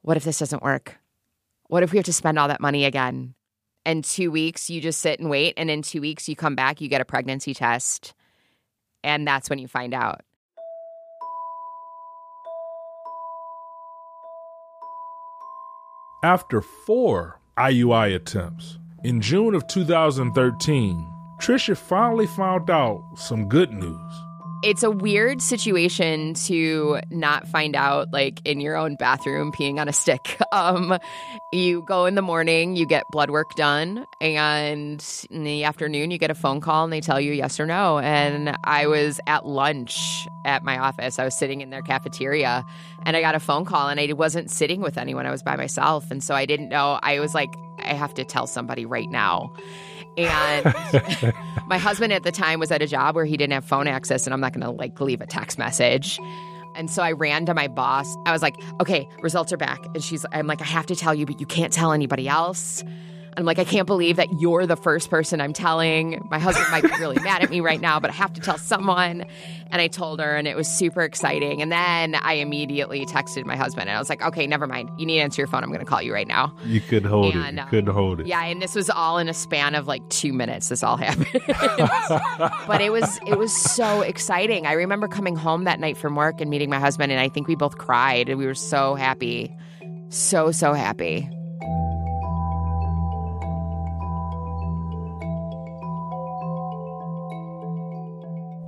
what 0.04 0.18
if 0.18 0.24
this 0.24 0.38
doesn't 0.38 0.62
work? 0.62 0.98
What 1.68 1.82
if 1.82 1.90
we 1.90 1.96
have 1.96 2.04
to 2.04 2.12
spend 2.12 2.38
all 2.38 2.48
that 2.48 2.60
money 2.60 2.84
again? 2.84 3.34
In 3.86 4.02
two 4.02 4.30
weeks, 4.30 4.68
you 4.68 4.82
just 4.82 5.00
sit 5.00 5.18
and 5.18 5.30
wait. 5.30 5.54
And 5.56 5.70
in 5.70 5.80
two 5.80 6.02
weeks, 6.02 6.28
you 6.28 6.36
come 6.36 6.54
back, 6.54 6.82
you 6.82 6.88
get 6.88 7.00
a 7.00 7.06
pregnancy 7.06 7.54
test. 7.54 8.12
And 9.02 9.26
that's 9.26 9.48
when 9.48 9.58
you 9.58 9.66
find 9.66 9.94
out. 9.94 10.20
After 16.22 16.60
four 16.60 17.40
IUI 17.56 18.14
attempts, 18.14 18.78
in 19.04 19.22
June 19.22 19.54
of 19.54 19.66
2013, 19.68 21.10
Trisha 21.40 21.76
finally 21.76 22.26
found 22.26 22.68
out 22.68 23.02
some 23.16 23.48
good 23.48 23.72
news. 23.72 24.12
It's 24.64 24.82
a 24.82 24.90
weird 24.90 25.42
situation 25.42 26.32
to 26.46 27.00
not 27.10 27.46
find 27.46 27.76
out, 27.76 28.14
like 28.14 28.40
in 28.46 28.62
your 28.62 28.76
own 28.76 28.96
bathroom, 28.96 29.52
peeing 29.52 29.78
on 29.78 29.88
a 29.88 29.92
stick. 29.92 30.40
Um, 30.54 30.96
you 31.50 31.82
go 31.82 32.06
in 32.06 32.14
the 32.14 32.22
morning, 32.22 32.76
you 32.76 32.86
get 32.86 33.10
blood 33.10 33.28
work 33.28 33.56
done, 33.56 34.06
and 34.20 35.04
in 35.28 35.42
the 35.42 35.64
afternoon, 35.64 36.12
you 36.12 36.18
get 36.18 36.30
a 36.30 36.34
phone 36.34 36.60
call 36.60 36.84
and 36.84 36.92
they 36.92 37.00
tell 37.00 37.20
you 37.20 37.32
yes 37.32 37.58
or 37.58 37.66
no. 37.66 37.98
And 37.98 38.56
I 38.62 38.86
was 38.86 39.18
at 39.26 39.44
lunch 39.44 40.28
at 40.44 40.62
my 40.62 40.78
office. 40.78 41.18
I 41.18 41.24
was 41.24 41.36
sitting 41.36 41.60
in 41.60 41.70
their 41.70 41.82
cafeteria 41.82 42.64
and 43.04 43.16
I 43.16 43.20
got 43.20 43.34
a 43.34 43.40
phone 43.40 43.64
call 43.64 43.88
and 43.88 43.98
I 43.98 44.12
wasn't 44.12 44.48
sitting 44.48 44.80
with 44.80 44.96
anyone. 44.96 45.26
I 45.26 45.32
was 45.32 45.42
by 45.42 45.56
myself. 45.56 46.08
And 46.12 46.22
so 46.22 46.36
I 46.36 46.46
didn't 46.46 46.68
know. 46.68 47.00
I 47.02 47.18
was 47.18 47.34
like, 47.34 47.52
I 47.80 47.94
have 47.94 48.14
to 48.14 48.24
tell 48.24 48.46
somebody 48.46 48.86
right 48.86 49.10
now. 49.10 49.52
And 50.16 50.64
my 51.66 51.78
husband 51.78 52.12
at 52.12 52.22
the 52.22 52.32
time 52.32 52.60
was 52.60 52.70
at 52.70 52.82
a 52.82 52.86
job 52.86 53.14
where 53.14 53.24
he 53.24 53.36
didn't 53.36 53.52
have 53.52 53.64
phone 53.64 53.86
access, 53.86 54.26
and 54.26 54.34
I'm 54.34 54.40
not 54.40 54.52
going 54.52 54.62
to 54.62 54.70
like 54.70 55.00
leave 55.00 55.20
a 55.20 55.26
text 55.26 55.58
message. 55.58 56.18
And 56.76 56.90
so 56.90 57.02
I 57.02 57.12
ran 57.12 57.46
to 57.46 57.54
my 57.54 57.68
boss. 57.68 58.16
I 58.26 58.32
was 58.32 58.42
like, 58.42 58.56
okay, 58.80 59.08
results 59.22 59.52
are 59.52 59.56
back. 59.56 59.84
And 59.94 60.02
she's, 60.02 60.26
I'm 60.32 60.46
like, 60.46 60.60
I 60.60 60.64
have 60.64 60.86
to 60.86 60.96
tell 60.96 61.14
you, 61.14 61.24
but 61.24 61.40
you 61.40 61.46
can't 61.46 61.72
tell 61.72 61.92
anybody 61.92 62.28
else. 62.28 62.82
I'm 63.36 63.44
like, 63.44 63.58
I 63.58 63.64
can't 63.64 63.86
believe 63.86 64.16
that 64.16 64.28
you're 64.40 64.66
the 64.66 64.76
first 64.76 65.10
person 65.10 65.40
I'm 65.40 65.52
telling. 65.52 66.26
My 66.30 66.38
husband 66.38 66.66
might 66.70 66.82
be 66.82 66.90
really 67.00 67.20
mad 67.20 67.42
at 67.42 67.50
me 67.50 67.60
right 67.60 67.80
now, 67.80 67.98
but 67.98 68.10
I 68.10 68.12
have 68.12 68.32
to 68.34 68.40
tell 68.40 68.58
someone. 68.58 69.24
And 69.70 69.82
I 69.82 69.88
told 69.88 70.20
her, 70.20 70.36
and 70.36 70.46
it 70.46 70.56
was 70.56 70.68
super 70.68 71.02
exciting. 71.02 71.60
And 71.60 71.72
then 71.72 72.14
I 72.14 72.34
immediately 72.34 73.06
texted 73.06 73.44
my 73.44 73.56
husband, 73.56 73.88
and 73.88 73.96
I 73.96 73.98
was 73.98 74.08
like, 74.08 74.22
okay, 74.22 74.46
never 74.46 74.66
mind. 74.66 74.90
You 74.98 75.06
need 75.06 75.16
to 75.16 75.22
answer 75.22 75.40
your 75.40 75.48
phone. 75.48 75.64
I'm 75.64 75.70
going 75.70 75.80
to 75.80 75.86
call 75.86 76.00
you 76.00 76.12
right 76.12 76.28
now. 76.28 76.54
You 76.64 76.80
could 76.80 77.04
hold 77.04 77.34
and, 77.34 77.58
it. 77.58 77.62
You 77.62 77.68
couldn't 77.68 77.94
hold 77.94 78.20
it. 78.20 78.26
Yeah, 78.26 78.44
and 78.44 78.62
this 78.62 78.74
was 78.74 78.88
all 78.88 79.18
in 79.18 79.28
a 79.28 79.34
span 79.34 79.74
of 79.74 79.88
like 79.88 80.08
two 80.10 80.32
minutes. 80.32 80.68
This 80.68 80.82
all 80.82 80.96
happened, 80.96 81.26
but 82.68 82.80
it 82.80 82.92
was 82.92 83.18
it 83.26 83.36
was 83.36 83.54
so 83.54 84.02
exciting. 84.02 84.66
I 84.66 84.72
remember 84.72 85.08
coming 85.08 85.34
home 85.34 85.64
that 85.64 85.80
night 85.80 85.96
from 85.96 86.14
work 86.14 86.40
and 86.40 86.50
meeting 86.50 86.70
my 86.70 86.78
husband, 86.78 87.10
and 87.10 87.20
I 87.20 87.28
think 87.28 87.48
we 87.48 87.56
both 87.56 87.78
cried, 87.78 88.28
and 88.28 88.38
we 88.38 88.46
were 88.46 88.54
so 88.54 88.94
happy, 88.94 89.54
so 90.08 90.52
so 90.52 90.72
happy. 90.72 91.28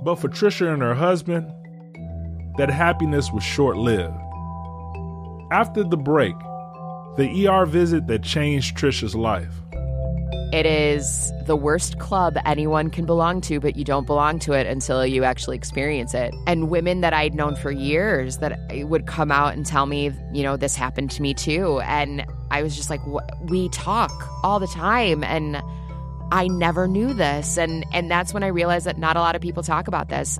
But 0.07 0.19
for 0.19 0.29
Trisha 0.29 0.71
and 0.71 0.81
her 0.81 0.95
husband, 0.95 1.51
that 2.57 2.69
happiness 2.69 3.29
was 3.29 3.43
short 3.43 3.75
lived. 3.75 4.15
After 5.51 5.83
the 5.83 5.97
break, 5.97 6.33
the 7.17 7.45
ER 7.45 7.65
visit 7.65 8.07
that 8.07 8.23
changed 8.23 8.77
Trisha's 8.77 9.15
life. 9.15 9.53
It 10.53 10.65
is 10.65 11.33
the 11.45 11.57
worst 11.57 11.99
club 11.99 12.37
anyone 12.45 12.89
can 12.89 13.05
belong 13.05 13.41
to, 13.41 13.59
but 13.59 13.75
you 13.75 13.83
don't 13.83 14.07
belong 14.07 14.39
to 14.39 14.53
it 14.53 14.65
until 14.65 15.05
you 15.05 15.25
actually 15.25 15.57
experience 15.57 16.13
it. 16.13 16.33
And 16.47 16.69
women 16.69 17.01
that 17.01 17.11
I'd 17.11 17.35
known 17.35 17.57
for 17.57 17.69
years 17.69 18.37
that 18.37 18.57
would 18.71 19.07
come 19.07 19.29
out 19.29 19.55
and 19.55 19.65
tell 19.65 19.87
me, 19.87 20.13
you 20.31 20.41
know, 20.41 20.55
this 20.55 20.77
happened 20.77 21.11
to 21.11 21.21
me 21.21 21.33
too. 21.33 21.81
And 21.81 22.25
I 22.49 22.63
was 22.63 22.77
just 22.77 22.89
like, 22.89 23.01
we 23.41 23.67
talk 23.69 24.09
all 24.41 24.61
the 24.61 24.67
time. 24.67 25.21
And 25.25 25.61
I 26.31 26.47
never 26.47 26.87
knew 26.87 27.13
this. 27.13 27.57
And, 27.57 27.85
and 27.93 28.11
that's 28.11 28.33
when 28.33 28.43
I 28.43 28.47
realized 28.47 28.85
that 28.85 28.97
not 28.97 29.15
a 29.15 29.19
lot 29.19 29.35
of 29.35 29.41
people 29.41 29.63
talk 29.63 29.87
about 29.87 30.09
this. 30.09 30.39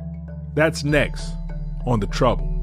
That's 0.55 0.83
next 0.83 1.31
on 1.85 1.99
The 1.99 2.07
Trouble. 2.07 2.53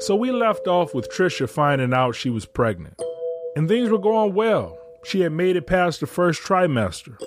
So 0.00 0.14
we 0.14 0.32
left 0.32 0.66
off 0.66 0.94
with 0.94 1.10
Trisha 1.10 1.48
finding 1.48 1.94
out 1.94 2.14
she 2.14 2.28
was 2.28 2.44
pregnant. 2.44 3.00
And 3.56 3.68
things 3.68 3.88
were 3.88 3.98
going 3.98 4.34
well. 4.34 4.76
She 5.04 5.20
had 5.20 5.32
made 5.32 5.56
it 5.56 5.66
past 5.66 6.00
the 6.00 6.06
first 6.06 6.42
trimester, 6.42 7.18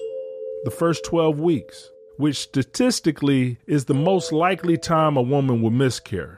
the 0.64 0.72
first 0.72 1.06
12 1.06 1.40
weeks, 1.40 1.90
which 2.18 2.38
statistically 2.38 3.58
is 3.66 3.86
the 3.86 3.94
most 3.94 4.32
likely 4.32 4.78
time 4.78 5.18
a 5.18 5.22
woman 5.22 5.62
will 5.62 5.72
miscarry. 5.72 6.38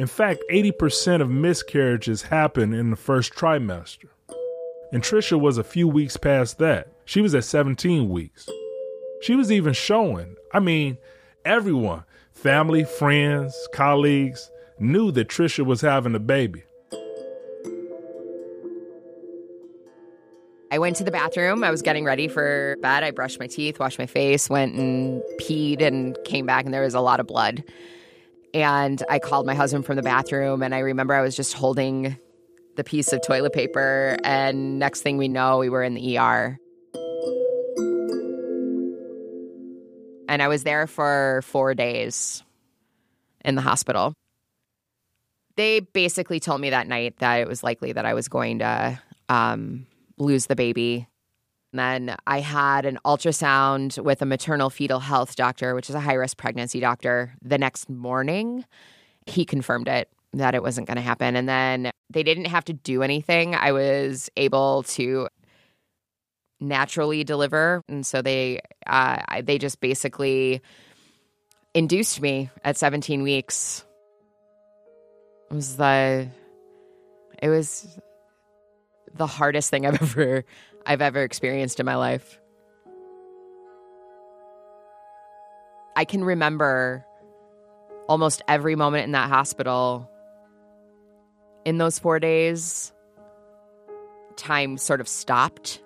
In 0.00 0.06
fact, 0.06 0.42
80% 0.50 1.20
of 1.20 1.28
miscarriages 1.28 2.22
happen 2.22 2.72
in 2.72 2.88
the 2.88 2.96
first 2.96 3.34
trimester. 3.34 4.08
And 4.94 5.02
Trisha 5.02 5.38
was 5.38 5.58
a 5.58 5.62
few 5.62 5.86
weeks 5.86 6.16
past 6.16 6.56
that. 6.56 6.88
She 7.04 7.20
was 7.20 7.34
at 7.34 7.44
17 7.44 8.08
weeks. 8.08 8.48
She 9.20 9.34
was 9.34 9.52
even 9.52 9.74
showing. 9.74 10.36
I 10.54 10.60
mean, 10.60 10.96
everyone, 11.44 12.04
family, 12.32 12.84
friends, 12.84 13.54
colleagues, 13.74 14.50
knew 14.78 15.12
that 15.12 15.28
Trisha 15.28 15.66
was 15.66 15.82
having 15.82 16.14
a 16.14 16.18
baby. 16.18 16.62
I 20.72 20.78
went 20.78 20.96
to 20.96 21.04
the 21.04 21.10
bathroom. 21.10 21.62
I 21.62 21.70
was 21.70 21.82
getting 21.82 22.06
ready 22.06 22.26
for 22.26 22.78
bed. 22.80 23.04
I 23.04 23.10
brushed 23.10 23.38
my 23.38 23.48
teeth, 23.48 23.78
washed 23.78 23.98
my 23.98 24.06
face, 24.06 24.48
went 24.48 24.74
and 24.76 25.20
peed, 25.38 25.82
and 25.82 26.16
came 26.24 26.46
back, 26.46 26.64
and 26.64 26.72
there 26.72 26.84
was 26.84 26.94
a 26.94 27.00
lot 27.00 27.20
of 27.20 27.26
blood. 27.26 27.62
And 28.52 29.02
I 29.08 29.18
called 29.18 29.46
my 29.46 29.54
husband 29.54 29.86
from 29.86 29.96
the 29.96 30.02
bathroom, 30.02 30.62
and 30.62 30.74
I 30.74 30.80
remember 30.80 31.14
I 31.14 31.22
was 31.22 31.36
just 31.36 31.54
holding 31.54 32.16
the 32.76 32.84
piece 32.84 33.12
of 33.12 33.20
toilet 33.22 33.52
paper. 33.52 34.16
And 34.24 34.78
next 34.78 35.02
thing 35.02 35.18
we 35.18 35.28
know, 35.28 35.58
we 35.58 35.68
were 35.68 35.82
in 35.82 35.94
the 35.94 36.18
ER. 36.18 36.58
And 40.28 40.40
I 40.40 40.48
was 40.48 40.62
there 40.62 40.86
for 40.86 41.42
four 41.44 41.74
days 41.74 42.42
in 43.44 43.56
the 43.56 43.62
hospital. 43.62 44.14
They 45.56 45.80
basically 45.80 46.40
told 46.40 46.60
me 46.60 46.70
that 46.70 46.86
night 46.86 47.18
that 47.18 47.40
it 47.40 47.48
was 47.48 47.62
likely 47.62 47.92
that 47.92 48.06
I 48.06 48.14
was 48.14 48.28
going 48.28 48.60
to 48.60 49.00
um, 49.28 49.86
lose 50.18 50.46
the 50.46 50.56
baby 50.56 51.08
then 51.72 52.16
I 52.26 52.40
had 52.40 52.84
an 52.84 52.98
ultrasound 53.04 54.02
with 54.02 54.22
a 54.22 54.26
maternal 54.26 54.70
fetal 54.70 55.00
health 55.00 55.36
doctor, 55.36 55.74
which 55.74 55.88
is 55.88 55.94
a 55.94 56.00
high 56.00 56.14
risk 56.14 56.36
pregnancy 56.36 56.80
doctor. 56.80 57.34
The 57.42 57.58
next 57.58 57.88
morning, 57.88 58.64
he 59.26 59.44
confirmed 59.44 59.88
it. 59.88 60.08
that 60.32 60.54
it 60.54 60.62
wasn't 60.62 60.86
going 60.86 60.96
to 60.96 61.02
happen. 61.02 61.34
And 61.34 61.48
then 61.48 61.90
they 62.08 62.22
didn't 62.22 62.46
have 62.46 62.64
to 62.66 62.72
do 62.72 63.02
anything. 63.02 63.54
I 63.54 63.72
was 63.72 64.30
able 64.36 64.84
to 64.84 65.28
naturally 66.60 67.24
deliver, 67.24 67.82
and 67.88 68.06
so 68.06 68.22
they 68.22 68.60
uh, 68.86 69.42
they 69.42 69.58
just 69.58 69.80
basically 69.80 70.60
induced 71.74 72.20
me 72.20 72.50
at 72.64 72.76
17 72.76 73.22
weeks. 73.22 73.84
It 75.50 75.54
was 75.54 75.76
the 75.76 76.28
it 77.42 77.48
was 77.48 77.98
the 79.14 79.26
hardest 79.26 79.70
thing 79.70 79.86
I've 79.86 80.00
ever 80.02 80.44
I've 80.86 81.00
ever 81.00 81.22
experienced 81.22 81.80
in 81.80 81.86
my 81.86 81.96
life. 81.96 82.40
I 85.96 86.04
can 86.04 86.24
remember 86.24 87.04
almost 88.08 88.42
every 88.48 88.74
moment 88.74 89.04
in 89.04 89.12
that 89.12 89.28
hospital 89.28 90.10
in 91.64 91.78
those 91.78 91.98
4 91.98 92.18
days 92.18 92.92
time 94.36 94.78
sort 94.78 95.00
of 95.00 95.08
stopped. 95.08 95.82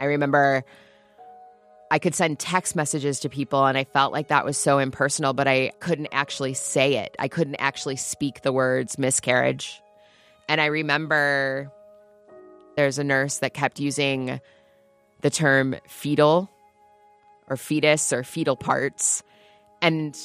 I 0.00 0.06
remember 0.06 0.64
I 1.90 1.98
could 1.98 2.14
send 2.14 2.38
text 2.38 2.74
messages 2.74 3.20
to 3.20 3.28
people 3.28 3.66
and 3.66 3.76
I 3.76 3.84
felt 3.84 4.12
like 4.12 4.28
that 4.28 4.46
was 4.46 4.56
so 4.56 4.78
impersonal, 4.78 5.34
but 5.34 5.46
I 5.46 5.72
couldn't 5.80 6.08
actually 6.12 6.54
say 6.54 6.96
it. 6.96 7.14
I 7.18 7.28
couldn't 7.28 7.56
actually 7.56 7.96
speak 7.96 8.40
the 8.40 8.52
words 8.52 8.98
miscarriage. 8.98 9.82
And 10.50 10.60
I 10.60 10.66
remember 10.66 11.70
there's 12.74 12.98
a 12.98 13.04
nurse 13.04 13.38
that 13.38 13.54
kept 13.54 13.78
using 13.78 14.40
the 15.20 15.30
term 15.30 15.76
fetal 15.86 16.50
or 17.46 17.56
fetus 17.56 18.12
or 18.12 18.24
fetal 18.24 18.56
parts. 18.56 19.22
And 19.80 20.18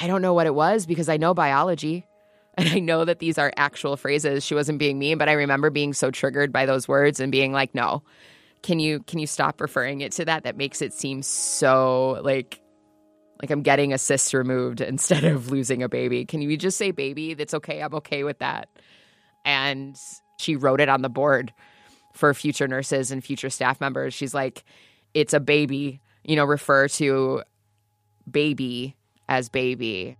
I 0.00 0.06
don't 0.06 0.22
know 0.22 0.32
what 0.32 0.46
it 0.46 0.54
was 0.54 0.86
because 0.86 1.10
I 1.10 1.18
know 1.18 1.34
biology 1.34 2.06
and 2.54 2.66
I 2.66 2.78
know 2.78 3.04
that 3.04 3.18
these 3.18 3.36
are 3.36 3.52
actual 3.58 3.98
phrases. 3.98 4.42
She 4.42 4.54
wasn't 4.54 4.78
being 4.78 4.98
mean, 4.98 5.18
but 5.18 5.28
I 5.28 5.32
remember 5.32 5.68
being 5.68 5.92
so 5.92 6.10
triggered 6.10 6.50
by 6.50 6.64
those 6.64 6.88
words 6.88 7.20
and 7.20 7.30
being 7.30 7.52
like, 7.52 7.74
no, 7.74 8.02
can 8.62 8.80
you 8.80 9.00
can 9.00 9.18
you 9.18 9.26
stop 9.26 9.60
referring 9.60 10.00
it 10.00 10.12
to 10.12 10.24
that 10.24 10.44
that 10.44 10.56
makes 10.56 10.80
it 10.80 10.94
seem 10.94 11.20
so 11.20 12.22
like 12.24 12.61
like 13.42 13.50
i'm 13.50 13.62
getting 13.62 13.92
a 13.92 13.98
cyst 13.98 14.32
removed 14.32 14.80
instead 14.94 15.24
of 15.24 15.50
losing 15.50 15.82
a 15.82 15.88
baby. 15.88 16.24
Can 16.24 16.40
you 16.40 16.56
just 16.56 16.78
say 16.78 16.92
baby? 16.92 17.34
That's 17.34 17.54
okay. 17.54 17.82
I'm 17.82 17.94
okay 17.96 18.24
with 18.24 18.38
that. 18.38 18.68
And 19.44 19.96
she 20.38 20.56
wrote 20.56 20.80
it 20.80 20.88
on 20.88 21.02
the 21.02 21.08
board 21.08 21.52
for 22.14 22.32
future 22.32 22.68
nurses 22.68 23.10
and 23.10 23.24
future 23.24 23.50
staff 23.50 23.80
members. 23.80 24.14
She's 24.14 24.34
like 24.34 24.64
it's 25.14 25.34
a 25.34 25.40
baby 25.40 26.00
you 26.24 26.36
know 26.36 26.44
refer 26.44 26.88
to 26.88 27.42
baby 28.30 28.96
as 29.28 29.48
baby. 29.48 30.16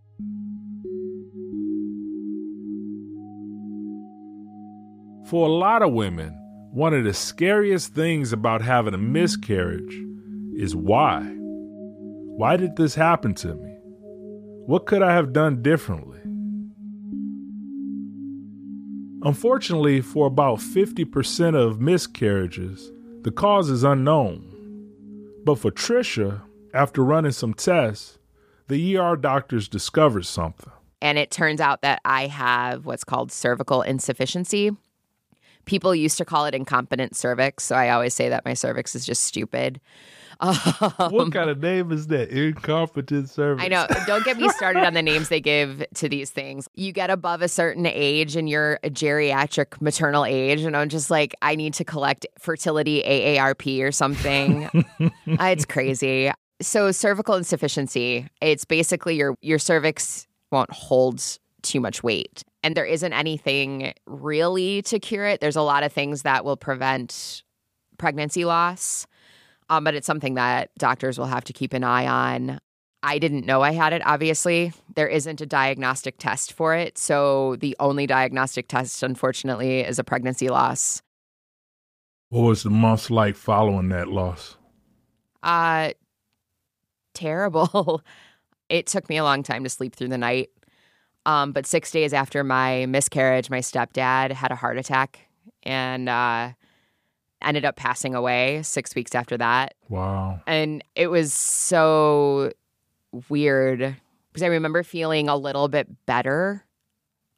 For 5.26 5.46
a 5.46 5.50
lot 5.50 5.82
of 5.82 5.92
women 5.92 6.38
one 6.72 6.94
of 6.94 7.04
the 7.04 7.12
scariest 7.12 7.94
things 7.94 8.32
about 8.32 8.62
having 8.62 8.94
a 8.94 8.98
miscarriage 8.98 9.94
is 10.56 10.74
why. 10.74 11.41
Why 12.42 12.56
did 12.56 12.74
this 12.74 12.96
happen 12.96 13.34
to 13.34 13.54
me? 13.54 13.70
What 14.66 14.86
could 14.86 15.00
I 15.00 15.12
have 15.12 15.32
done 15.32 15.62
differently? 15.62 16.18
Unfortunately, 19.24 20.00
for 20.00 20.26
about 20.26 20.58
50% 20.58 21.54
of 21.54 21.80
miscarriages, 21.80 22.90
the 23.20 23.30
cause 23.30 23.70
is 23.70 23.84
unknown. 23.84 24.42
But 25.44 25.60
for 25.60 25.70
Trisha, 25.70 26.42
after 26.74 27.04
running 27.04 27.30
some 27.30 27.54
tests, 27.54 28.18
the 28.66 28.96
ER 28.96 29.14
doctors 29.14 29.68
discovered 29.68 30.26
something. 30.26 30.72
And 31.00 31.18
it 31.18 31.30
turns 31.30 31.60
out 31.60 31.82
that 31.82 32.00
I 32.04 32.26
have 32.26 32.86
what's 32.86 33.04
called 33.04 33.30
cervical 33.30 33.82
insufficiency, 33.82 34.72
People 35.64 35.94
used 35.94 36.18
to 36.18 36.24
call 36.24 36.46
it 36.46 36.54
incompetent 36.54 37.14
cervix, 37.14 37.64
so 37.64 37.76
I 37.76 37.90
always 37.90 38.14
say 38.14 38.28
that 38.28 38.44
my 38.44 38.54
cervix 38.54 38.96
is 38.96 39.06
just 39.06 39.22
stupid. 39.22 39.80
Um, 40.42 41.12
what 41.12 41.32
kind 41.32 41.48
of 41.48 41.60
name 41.60 41.92
is 41.92 42.08
that? 42.08 42.30
Incompetent 42.30 43.30
cervix. 43.30 43.64
I 43.64 43.68
know. 43.68 43.86
Don't 44.06 44.24
get 44.24 44.38
me 44.38 44.48
started 44.48 44.84
on 44.84 44.92
the 44.92 45.02
names 45.02 45.28
they 45.28 45.40
give 45.40 45.84
to 45.94 46.08
these 46.08 46.30
things. 46.30 46.68
You 46.74 46.92
get 46.92 47.10
above 47.10 47.42
a 47.42 47.48
certain 47.48 47.86
age 47.86 48.34
and 48.34 48.48
you're 48.48 48.80
a 48.82 48.90
geriatric 48.90 49.80
maternal 49.80 50.24
age, 50.24 50.62
and 50.62 50.76
I'm 50.76 50.88
just 50.88 51.10
like, 51.10 51.34
I 51.42 51.54
need 51.54 51.74
to 51.74 51.84
collect 51.84 52.26
fertility 52.38 53.02
AARP 53.06 53.82
or 53.82 53.92
something. 53.92 54.64
uh, 55.00 55.10
it's 55.26 55.64
crazy. 55.64 56.32
So 56.60 56.90
cervical 56.90 57.36
insufficiency, 57.36 58.26
it's 58.40 58.64
basically 58.64 59.16
your 59.16 59.36
your 59.40 59.58
cervix 59.58 60.26
won't 60.50 60.72
hold 60.72 61.38
too 61.62 61.80
much 61.80 62.02
weight 62.02 62.42
and 62.62 62.76
there 62.76 62.84
isn't 62.84 63.12
anything 63.12 63.92
really 64.06 64.82
to 64.82 64.98
cure 64.98 65.26
it. 65.26 65.40
There's 65.40 65.56
a 65.56 65.62
lot 65.62 65.82
of 65.82 65.92
things 65.92 66.22
that 66.22 66.44
will 66.44 66.56
prevent 66.56 67.42
pregnancy 67.98 68.44
loss, 68.44 69.06
um, 69.72 69.84
but 69.84 69.94
it's 69.94 70.06
something 70.06 70.34
that 70.34 70.70
doctors 70.76 71.18
will 71.18 71.26
have 71.26 71.44
to 71.44 71.52
keep 71.54 71.72
an 71.72 71.82
eye 71.82 72.06
on. 72.06 72.60
I 73.02 73.18
didn't 73.18 73.46
know 73.46 73.62
I 73.62 73.72
had 73.72 73.94
it, 73.94 74.02
obviously. 74.04 74.74
There 74.94 75.08
isn't 75.08 75.40
a 75.40 75.46
diagnostic 75.46 76.18
test 76.18 76.52
for 76.52 76.74
it. 76.74 76.98
So 76.98 77.56
the 77.56 77.74
only 77.80 78.06
diagnostic 78.06 78.68
test, 78.68 79.02
unfortunately, 79.02 79.80
is 79.80 79.98
a 79.98 80.04
pregnancy 80.04 80.50
loss. 80.50 81.00
What 82.28 82.42
was 82.42 82.64
the 82.64 82.70
months 82.70 83.10
like 83.10 83.34
following 83.34 83.88
that 83.88 84.08
loss? 84.08 84.56
Uh, 85.42 85.92
terrible. 87.14 88.02
it 88.68 88.86
took 88.86 89.08
me 89.08 89.16
a 89.16 89.24
long 89.24 89.42
time 89.42 89.64
to 89.64 89.70
sleep 89.70 89.96
through 89.96 90.08
the 90.08 90.18
night. 90.18 90.50
Um, 91.24 91.52
but 91.52 91.66
six 91.66 91.90
days 91.90 92.12
after 92.12 92.44
my 92.44 92.84
miscarriage, 92.84 93.48
my 93.48 93.60
stepdad 93.60 94.32
had 94.32 94.52
a 94.52 94.56
heart 94.56 94.76
attack 94.76 95.20
and 95.62 96.10
uh, 96.10 96.50
ended 97.44 97.64
up 97.64 97.76
passing 97.76 98.14
away 98.14 98.62
six 98.62 98.94
weeks 98.94 99.14
after 99.14 99.36
that. 99.38 99.74
Wow. 99.88 100.40
And 100.46 100.82
it 100.94 101.08
was 101.08 101.32
so 101.32 102.52
weird 103.28 103.96
because 104.32 104.42
I 104.42 104.46
remember 104.46 104.82
feeling 104.82 105.28
a 105.28 105.36
little 105.36 105.68
bit 105.68 106.06
better 106.06 106.64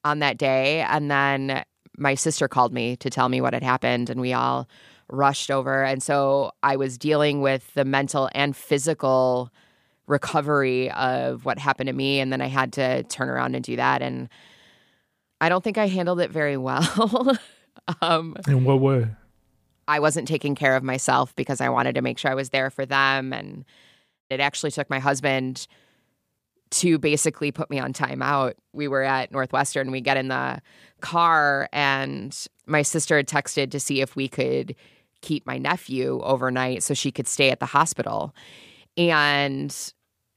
on 0.05 0.21
that 0.21 0.39
day. 0.39 0.81
And 0.83 1.11
then 1.11 1.65
my 1.97 2.15
sister 2.15 2.49
called 2.49 2.73
me 2.73 2.97
to 2.97 3.11
tell 3.11 3.29
me 3.29 3.41
what 3.41 3.55
had 3.55 3.63
happened, 3.63 4.11
and 4.11 4.21
we 4.21 4.33
all 4.33 4.69
rushed 5.09 5.51
over. 5.51 5.85
And 5.85 6.03
so 6.03 6.53
I 6.63 6.77
was 6.77 6.99
dealing 6.99 7.41
with 7.41 7.73
the 7.75 7.85
mental 7.85 8.29
and 8.35 8.57
physical 8.57 9.51
recovery 10.07 10.91
of 10.93 11.45
what 11.45 11.59
happened 11.59 11.87
to 11.87 11.93
me 11.93 12.21
and 12.21 12.31
then 12.31 12.43
I 12.43 12.47
had 12.47 12.75
to 12.75 13.05
turn 13.05 13.31
around 13.31 13.55
and 13.55 13.65
do 13.65 13.77
that 13.77 14.03
and 14.03 14.29
I 15.41 15.49
don't 15.49 15.65
think 15.65 15.79
I 15.79 15.89
handled 15.89 16.21
it 16.21 16.31
very 16.31 16.57
well. 16.59 17.39
um, 18.03 18.37
In 18.47 18.65
what 18.65 18.81
way? 18.81 19.09
I 19.89 20.01
wasn't 20.01 20.29
taking 20.29 20.55
care 20.55 20.77
of 20.77 20.83
myself 20.83 21.35
because 21.37 21.61
I 21.61 21.69
wanted 21.69 21.95
to 21.95 22.03
make 22.03 22.19
sure 22.19 22.31
I 22.31 22.35
was 22.35 22.51
there 22.51 22.71
for 22.71 22.87
them 22.87 23.33
and 23.33 23.65
it 24.31 24.41
actually 24.41 24.71
took 24.71 24.89
my 24.91 24.99
husband 24.99 25.67
to 26.71 26.99
basically 26.99 27.53
put 27.53 27.71
me 27.71 27.79
on 27.79 27.93
timeout. 27.93 28.55
We 28.73 28.89
were 28.89 29.03
at 29.03 29.31
Northwestern, 29.31 29.91
we 29.91 30.01
get 30.01 30.17
in 30.17 30.29
the 30.29 30.61
car 31.01 31.69
and 31.73 32.37
my 32.67 32.83
sister 32.83 33.17
had 33.17 33.29
texted 33.29 33.71
to 33.71 33.81
see 33.81 34.01
if 34.01 34.17
we 34.17 34.29
could 34.29 34.75
keep 35.21 35.47
my 35.47 35.59
nephew 35.59 36.21
overnight 36.23 36.83
so 36.83 36.95
she 36.95 37.13
could 37.13 37.29
stay 37.29 37.51
at 37.51 37.61
the 37.61 37.67
hospital. 37.67 38.35
And 38.97 39.75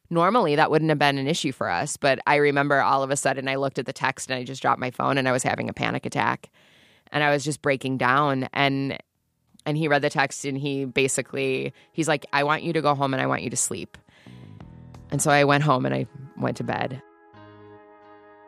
normally 0.09 0.55
that 0.55 0.71
wouldn't 0.71 0.89
have 0.89 0.99
been 0.99 1.17
an 1.17 1.27
issue 1.27 1.51
for 1.51 1.69
us. 1.69 1.97
But 1.97 2.19
I 2.27 2.35
remember 2.35 2.81
all 2.81 3.03
of 3.03 3.11
a 3.11 3.17
sudden 3.17 3.47
I 3.47 3.55
looked 3.55 3.79
at 3.79 3.85
the 3.85 3.93
text 3.93 4.29
and 4.29 4.39
I 4.39 4.43
just 4.43 4.61
dropped 4.61 4.79
my 4.79 4.91
phone 4.91 5.17
and 5.17 5.27
I 5.27 5.31
was 5.31 5.43
having 5.43 5.69
a 5.69 5.73
panic 5.73 6.05
attack. 6.05 6.49
And 7.11 7.23
I 7.23 7.31
was 7.31 7.43
just 7.43 7.61
breaking 7.61 7.97
down. 7.97 8.49
And 8.53 8.97
and 9.67 9.77
he 9.77 9.89
read 9.89 10.01
the 10.01 10.09
text 10.09 10.45
and 10.45 10.57
he 10.57 10.85
basically 10.85 11.73
he's 11.91 12.07
like, 12.07 12.25
I 12.31 12.45
want 12.45 12.63
you 12.63 12.71
to 12.73 12.81
go 12.81 12.95
home 12.95 13.13
and 13.13 13.21
I 13.21 13.27
want 13.27 13.43
you 13.43 13.49
to 13.49 13.57
sleep. 13.57 13.97
And 15.11 15.21
so 15.21 15.29
I 15.29 15.43
went 15.43 15.61
home 15.61 15.85
and 15.85 15.93
I 15.93 16.07
went 16.37 16.57
to 16.57 16.63
bed. 16.63 17.01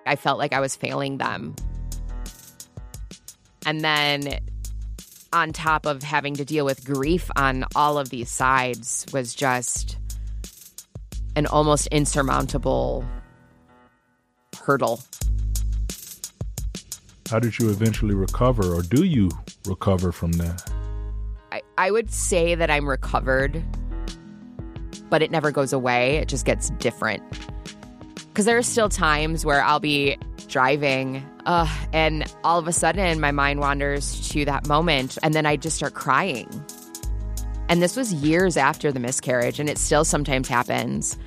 I 0.07 0.15
felt 0.15 0.39
like 0.39 0.53
I 0.53 0.61
was 0.61 0.77
failing 0.77 1.17
them. 1.17 1.55
And 3.65 3.81
then 3.81 4.39
on 5.33 5.51
top 5.51 5.85
of 5.85 6.01
having 6.03 6.35
to 6.35 6.45
deal 6.45 6.63
with 6.63 6.85
grief 6.85 7.29
on 7.35 7.65
all 7.75 7.99
of 7.99 8.09
these 8.09 8.31
sides 8.31 9.05
was 9.11 9.35
just 9.35 9.97
an 11.35 11.45
almost 11.47 11.87
insurmountable 11.87 13.05
hurdle. 14.57 15.01
How 17.29 17.39
did 17.39 17.59
you 17.59 17.69
eventually 17.69 18.15
recover, 18.15 18.73
or 18.73 18.81
do 18.81 19.03
you 19.03 19.29
recover 19.67 20.11
from 20.11 20.31
that? 20.33 20.78
I, 21.79 21.91
would 21.91 22.11
say 22.11 22.55
that 22.55 22.69
I'm 22.69 22.87
recovered, 22.87 23.63
but 25.09 25.21
it 25.21 25.31
never 25.31 25.51
goes 25.51 25.73
away. 25.73 26.17
It 26.17 26.27
just 26.27 26.45
gets 26.45 26.69
different. 26.71 27.23
Because 28.15 28.45
there 28.45 28.57
are 28.57 28.63
still 28.63 28.89
times 28.89 29.45
where 29.45 29.63
I'll 29.63 29.79
be 29.79 30.17
driving 30.47 31.23
uh, 31.45 31.67
and 31.93 32.31
all 32.43 32.59
of 32.59 32.67
a 32.67 32.73
sudden 32.73 33.19
my 33.19 33.31
mind 33.31 33.59
wanders 33.59 34.29
to 34.29 34.45
that 34.45 34.67
moment, 34.67 35.17
and 35.23 35.33
then 35.33 35.45
I 35.45 35.55
just 35.55 35.75
start 35.75 35.93
crying 35.93 36.49
and 37.69 37.83
this 37.83 37.95
was 37.95 38.11
years 38.11 38.57
after 38.57 38.91
the 38.91 38.99
miscarriage, 38.99 39.59
and 39.59 39.69
it 39.69 39.77
still 39.77 40.03
sometimes 40.03 40.47
happens 40.47 41.17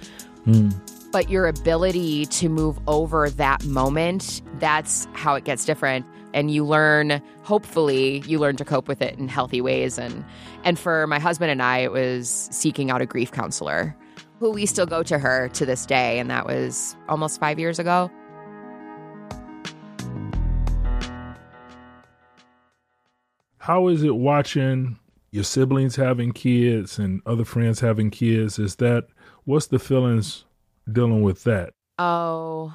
But 1.12 1.28
your 1.28 1.46
ability 1.46 2.24
to 2.26 2.48
move 2.48 2.80
over 2.86 3.28
that 3.28 3.64
moment, 3.66 4.40
that's 4.58 5.06
how 5.12 5.34
it 5.34 5.44
gets 5.44 5.66
different. 5.66 6.06
And 6.32 6.50
you 6.50 6.64
learn, 6.64 7.22
hopefully, 7.42 8.22
you 8.26 8.38
learn 8.38 8.56
to 8.56 8.64
cope 8.64 8.88
with 8.88 9.02
it 9.02 9.18
in 9.18 9.28
healthy 9.28 9.60
ways. 9.60 9.98
And 9.98 10.24
and 10.64 10.78
for 10.78 11.06
my 11.06 11.18
husband 11.18 11.50
and 11.50 11.62
I, 11.62 11.80
it 11.80 11.92
was 11.92 12.48
seeking 12.50 12.90
out 12.90 13.02
a 13.02 13.06
grief 13.06 13.30
counselor 13.30 13.94
who 14.38 14.50
we 14.50 14.64
still 14.64 14.86
go 14.86 15.02
to 15.02 15.18
her 15.18 15.50
to 15.50 15.66
this 15.66 15.84
day. 15.84 16.18
And 16.18 16.30
that 16.30 16.46
was 16.46 16.96
almost 17.10 17.38
five 17.38 17.58
years 17.58 17.78
ago. 17.78 18.10
How 23.58 23.88
is 23.88 24.02
it 24.02 24.16
watching 24.16 24.98
your 25.30 25.44
siblings 25.44 25.96
having 25.96 26.32
kids 26.32 26.98
and 26.98 27.20
other 27.26 27.44
friends 27.44 27.80
having 27.80 28.10
kids? 28.10 28.58
Is 28.58 28.76
that 28.76 29.08
what's 29.44 29.66
the 29.66 29.78
feelings 29.78 30.46
dealing 30.90 31.22
with 31.22 31.44
that? 31.44 31.74
Oh, 31.98 32.74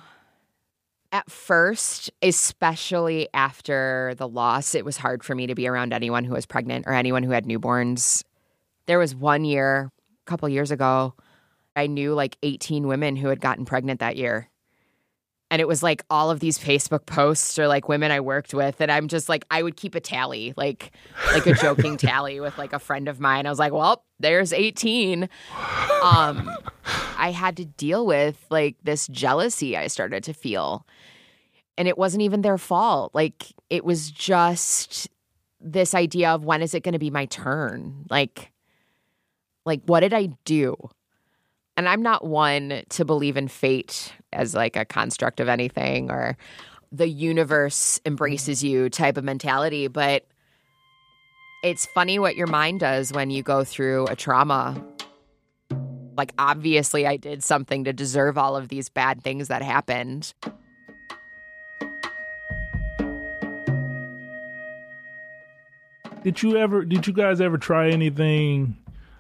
at 1.12 1.30
first, 1.32 2.12
especially 2.22 3.30
after 3.34 4.14
the 4.18 4.28
loss, 4.28 4.76
it 4.76 4.86
was 4.86 4.98
hard 4.98 5.24
for 5.24 5.36
me 5.36 5.48
to 5.48 5.56
be 5.56 5.68
around 5.68 5.94
anyone 5.94 6.24
who 6.24 6.34
was 6.34 6.46
pregnant 6.46 6.86
or 6.88 6.94
anyone 6.94 7.24
who 7.24 7.32
had 7.32 7.46
newborns. 7.46 8.24
There 8.86 9.00
was 9.00 9.16
one 9.16 9.46
year, 9.46 9.92
a 10.26 10.30
couple 10.30 10.48
years 10.50 10.72
ago, 10.72 11.14
I 11.76 11.88
knew 11.88 12.14
like 12.14 12.38
18 12.44 12.88
women 12.88 13.16
who 13.16 13.28
had 13.28 13.40
gotten 13.40 13.66
pregnant 13.66 14.00
that 14.00 14.18
year. 14.18 14.50
And 15.50 15.62
it 15.62 15.68
was 15.68 15.82
like 15.82 16.04
all 16.10 16.30
of 16.30 16.40
these 16.42 16.60
Facebook 16.60 17.06
posts 17.06 17.58
or 17.58 17.68
like 17.68 17.88
women 17.88 18.12
I 18.12 18.20
worked 18.20 18.54
with. 18.54 18.82
And 18.82 18.92
I'm 18.92 19.08
just 19.08 19.30
like, 19.30 19.46
I 19.50 19.64
would 19.64 19.78
keep 19.78 19.96
a 19.96 20.00
tally, 20.00 20.54
like 20.58 20.92
like 21.32 21.48
a 21.48 21.54
joking 21.54 21.96
tally 21.98 22.40
with 22.40 22.58
like 22.58 22.74
a 22.74 22.80
friend 22.80 23.08
of 23.08 23.20
mine. 23.20 23.46
I 23.46 23.50
was 23.50 23.60
like, 23.60 23.72
well, 23.72 24.04
there's 24.20 24.52
18. 24.52 25.30
Um, 26.04 26.52
I 27.18 27.32
had 27.32 27.56
to 27.58 27.66
deal 27.66 28.06
with 28.06 28.46
like 28.50 28.76
this 28.84 29.08
jealousy 29.08 29.78
I 29.78 29.88
started 29.88 30.24
to 30.26 30.34
feel. 30.34 30.86
And 31.78 31.88
it 31.88 31.98
wasn't 31.98 32.24
even 32.24 32.42
their 32.42 32.58
fault. 32.58 33.16
Like 33.16 33.46
it 33.70 33.86
was 33.86 34.12
just 34.12 35.08
this 35.62 35.96
idea 35.96 36.32
of 36.32 36.44
when 36.44 36.62
is 36.62 36.74
it 36.74 36.84
going 36.84 36.94
to 36.94 37.00
be 37.00 37.10
my 37.10 37.26
turn? 37.26 38.06
Like 38.10 38.52
like 39.66 39.82
what 39.86 40.02
did 40.02 40.14
I 40.14 40.30
do? 40.46 40.76
And 41.78 41.88
I'm 41.88 42.02
not 42.02 42.26
one 42.26 42.82
to 42.90 43.06
believe 43.06 43.38
in 43.38 43.48
fate 43.48 44.12
as 44.34 44.56
like 44.56 44.76
a 44.76 44.84
construct 44.84 45.40
of 45.40 45.48
anything 45.48 46.10
or 46.10 46.36
the 46.92 47.08
universe 47.08 48.02
embraces 48.04 48.64
you 48.64 48.90
type 48.90 49.16
of 49.16 49.24
mentality, 49.24 49.88
but 49.88 50.26
it's 51.64 51.86
funny 51.86 52.18
what 52.18 52.36
your 52.36 52.48
mind 52.48 52.80
does 52.80 53.14
when 53.14 53.30
you 53.30 53.44
go 53.44 53.64
through 53.64 54.08
a 54.08 54.16
trauma. 54.16 54.84
Like, 56.16 56.34
obviously, 56.40 57.06
I 57.06 57.18
did 57.18 57.44
something 57.44 57.84
to 57.84 57.94
deserve 57.94 58.40
all 58.40 58.56
of 58.56 58.70
these 58.70 58.90
bad 58.90 59.24
things 59.24 59.50
that 59.50 59.62
happened. 59.62 60.34
Did 66.24 66.42
you 66.42 66.58
ever 66.58 66.84
did 66.84 67.06
you 67.06 67.14
guys 67.14 67.40
ever 67.40 67.58
try 67.58 67.90
anything 67.90 68.78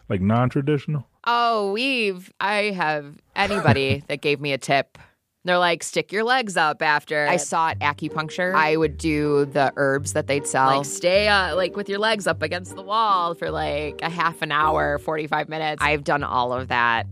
like 0.10 0.22
non-traditional? 0.22 1.06
Oh, 1.30 1.74
we've, 1.74 2.32
I 2.40 2.72
have 2.72 3.18
anybody 3.36 4.02
that 4.08 4.22
gave 4.22 4.40
me 4.40 4.54
a 4.54 4.58
tip. 4.58 4.98
They're 5.44 5.58
like, 5.58 5.84
stick 5.84 6.12
your 6.12 6.24
legs 6.24 6.58
up 6.58 6.82
after. 6.82 7.28
I 7.28 7.38
sought 7.38 7.80
acupuncture. 7.80 8.54
I 8.54 8.76
would 8.76 8.98
do 8.98 9.46
the 9.46 9.72
herbs 9.76 10.14
that 10.14 10.28
they'd 10.28 10.48
sell. 10.48 10.68
Like, 10.68 10.86
stay 10.86 11.28
uh, 11.28 11.56
like 11.56 11.76
with 11.76 11.88
your 11.88 12.00
legs 12.00 12.28
up 12.28 12.42
against 12.42 12.76
the 12.76 12.82
wall 12.82 13.34
for 13.34 13.52
like 13.52 14.02
a 14.02 14.10
half 14.10 14.42
an 14.42 14.52
hour, 14.52 14.98
45 15.00 15.48
minutes. 15.48 15.82
I've 15.82 16.04
done 16.04 16.24
all 16.24 16.52
of 16.52 16.70
that. 16.70 17.08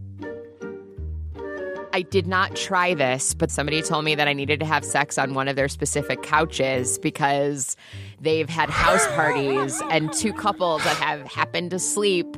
I 1.94 2.02
did 2.02 2.28
not 2.28 2.58
try 2.58 2.94
this, 2.94 3.34
but 3.34 3.50
somebody 3.50 3.82
told 3.82 4.04
me 4.04 4.16
that 4.16 4.28
I 4.28 4.34
needed 4.34 4.60
to 4.60 4.66
have 4.66 4.84
sex 4.84 5.18
on 5.18 5.34
one 5.34 5.48
of 5.48 5.56
their 5.56 5.70
specific 5.70 6.24
couches 6.24 7.00
because 7.00 7.78
they've 8.20 8.50
had 8.50 8.70
house 8.70 9.08
parties 9.16 9.82
and 9.90 10.12
two 10.12 10.34
couples 10.34 10.84
that 10.84 10.98
have 10.98 11.22
happened 11.26 11.72
to 11.72 11.80
sleep 11.80 12.36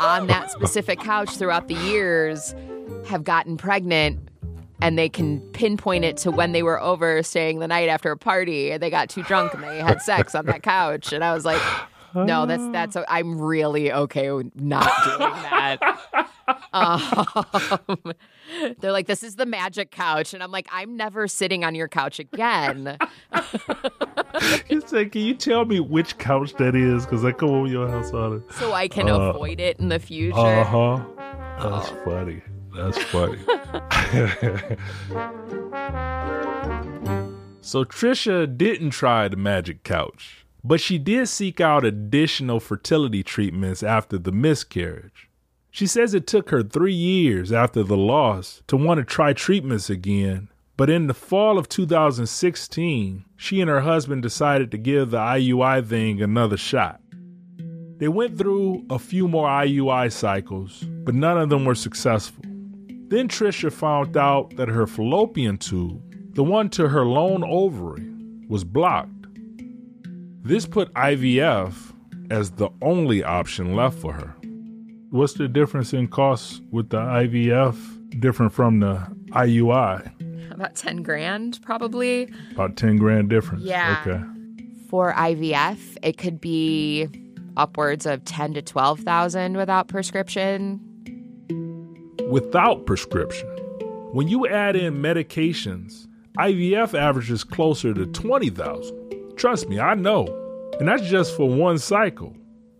on 0.00 0.26
that 0.28 0.50
specific 0.50 0.98
couch 1.00 1.36
throughout 1.36 1.68
the 1.68 1.74
years 1.74 2.54
have 3.06 3.24
gotten 3.24 3.56
pregnant 3.56 4.18
and 4.80 4.98
they 4.98 5.08
can 5.08 5.40
pinpoint 5.52 6.04
it 6.04 6.16
to 6.18 6.30
when 6.30 6.52
they 6.52 6.62
were 6.62 6.80
over 6.80 7.22
staying 7.22 7.58
the 7.60 7.68
night 7.68 7.88
after 7.88 8.10
a 8.10 8.16
party 8.16 8.70
and 8.70 8.82
they 8.82 8.90
got 8.90 9.08
too 9.08 9.22
drunk 9.22 9.54
and 9.54 9.62
they 9.62 9.78
had 9.80 10.02
sex 10.02 10.34
on 10.34 10.46
that 10.46 10.62
couch. 10.62 11.12
And 11.12 11.24
i 11.24 11.32
was 11.32 11.44
like 11.44 11.62
no 12.14 12.46
that's 12.46 12.66
that's 12.68 12.96
i'm 13.08 13.40
really 13.40 13.92
okay 13.92 14.30
with 14.30 14.50
not 14.54 14.90
doing 15.04 15.32
that. 15.42 15.78
Um, 16.72 18.12
they're 18.78 18.92
like 18.92 19.06
this 19.06 19.22
is 19.22 19.36
the 19.36 19.46
magic 19.46 19.90
couch. 19.90 20.34
And 20.34 20.42
i'm 20.42 20.50
like 20.50 20.68
i'm 20.70 20.96
never 20.96 21.28
sitting 21.28 21.64
on 21.64 21.74
your 21.74 21.88
couch 21.88 22.18
again 22.18 22.98
you 24.68 24.80
say, 24.86 25.06
can 25.06 25.22
you 25.22 25.34
tell 25.34 25.64
me 25.64 25.80
which 25.80 26.18
couch 26.18 26.54
that 26.54 26.74
is? 26.74 27.04
Because 27.04 27.24
I 27.24 27.32
come 27.32 27.50
over 27.50 27.66
your 27.68 27.88
house 27.88 28.12
all 28.12 28.30
the 28.30 28.42
so 28.58 28.72
i 28.72 28.88
can 28.88 29.08
Uh, 29.08 29.18
avoid 29.30 29.60
it 29.60 29.78
in 29.80 29.88
the 29.88 29.98
future 29.98 30.36
Uh 30.38 30.64
huh. 30.64 31.00
That's 31.60 31.88
funny. 32.04 32.42
That's 32.74 32.98
funny. 33.04 33.38
so 37.60 37.84
Trisha 37.84 38.56
didn't 38.56 38.90
try 38.90 39.28
the 39.28 39.36
magic 39.36 39.82
couch, 39.84 40.44
but 40.62 40.80
she 40.80 40.98
did 40.98 41.28
seek 41.28 41.60
out 41.60 41.84
additional 41.84 42.60
fertility 42.60 43.22
treatments 43.22 43.82
after 43.82 44.18
the 44.18 44.32
miscarriage. 44.32 45.28
She 45.70 45.86
says 45.86 46.14
it 46.14 46.26
took 46.26 46.50
her 46.50 46.62
three 46.62 46.94
years 46.94 47.52
after 47.52 47.82
the 47.82 47.96
loss 47.96 48.62
to 48.68 48.76
want 48.76 48.98
to 48.98 49.04
try 49.04 49.32
treatments 49.32 49.90
again, 49.90 50.48
but 50.76 50.90
in 50.90 51.06
the 51.06 51.14
fall 51.14 51.56
of 51.58 51.68
2016, 51.68 53.24
she 53.36 53.60
and 53.60 53.70
her 53.70 53.82
husband 53.82 54.22
decided 54.22 54.70
to 54.70 54.78
give 54.78 55.10
the 55.10 55.18
IUI 55.18 55.86
thing 55.86 56.20
another 56.20 56.56
shot. 56.56 57.00
They 57.98 58.08
went 58.08 58.36
through 58.36 58.84
a 58.90 58.98
few 58.98 59.28
more 59.28 59.48
IUI 59.48 60.10
cycles, 60.12 60.82
but 61.04 61.14
none 61.14 61.38
of 61.38 61.48
them 61.48 61.64
were 61.64 61.76
successful. 61.76 62.44
Then 63.08 63.28
Trisha 63.28 63.72
found 63.72 64.16
out 64.16 64.56
that 64.56 64.68
her 64.68 64.86
fallopian 64.86 65.58
tube, 65.58 66.02
the 66.34 66.42
one 66.42 66.70
to 66.70 66.88
her 66.88 67.06
lone 67.06 67.44
ovary, 67.44 68.04
was 68.48 68.64
blocked. 68.64 69.10
This 70.42 70.66
put 70.66 70.92
IVF 70.94 71.94
as 72.30 72.50
the 72.50 72.70
only 72.82 73.22
option 73.22 73.76
left 73.76 73.96
for 73.98 74.12
her. 74.12 74.34
What's 75.10 75.34
the 75.34 75.46
difference 75.46 75.92
in 75.92 76.08
costs 76.08 76.60
with 76.72 76.90
the 76.90 76.98
IVF 76.98 78.20
different 78.20 78.52
from 78.52 78.80
the 78.80 79.06
IUI? 79.28 80.23
About 80.54 80.74
10 80.76 81.02
grand 81.02 81.60
probably 81.62 82.28
About 82.52 82.76
10 82.76 82.96
grand 82.96 83.28
difference. 83.28 83.64
Yeah. 83.64 84.02
Okay. 84.06 84.24
for 84.88 85.12
IVF, 85.12 85.96
it 86.02 86.16
could 86.18 86.40
be 86.40 87.08
upwards 87.56 88.04
of 88.06 88.24
ten 88.24 88.52
to 88.54 88.60
twelve 88.62 88.98
thousand 89.00 89.56
without 89.56 89.86
prescription. 89.88 90.80
without 92.30 92.86
prescription. 92.86 93.46
When 94.12 94.28
you 94.28 94.46
add 94.46 94.76
in 94.76 94.94
medications, 95.02 96.06
IVF 96.38 96.98
averages 96.98 97.44
closer 97.44 97.92
to 97.94 98.06
20,000. 98.06 99.36
Trust 99.36 99.68
me, 99.68 99.78
I 99.80 99.94
know. 99.94 100.26
And 100.78 100.88
that's 100.88 101.02
just 101.08 101.36
for 101.36 101.48
one 101.48 101.78
cycle, 101.78 102.34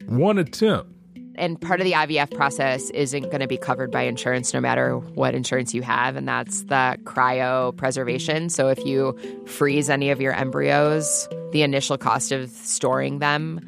one 0.06 0.38
attempt. 0.38 0.90
And 1.36 1.60
part 1.60 1.80
of 1.80 1.84
the 1.84 1.92
IVF 1.92 2.32
process 2.34 2.90
isn't 2.90 3.24
going 3.24 3.40
to 3.40 3.48
be 3.48 3.56
covered 3.56 3.90
by 3.90 4.02
insurance 4.02 4.54
no 4.54 4.60
matter 4.60 4.96
what 4.98 5.34
insurance 5.34 5.74
you 5.74 5.82
have, 5.82 6.14
and 6.14 6.28
that's 6.28 6.62
the 6.64 6.96
cryopreservation. 7.02 8.50
So 8.50 8.68
if 8.68 8.84
you 8.86 9.18
freeze 9.46 9.90
any 9.90 10.10
of 10.10 10.20
your 10.20 10.32
embryos, 10.32 11.28
the 11.50 11.62
initial 11.62 11.98
cost 11.98 12.30
of 12.30 12.50
storing 12.50 13.18
them, 13.18 13.60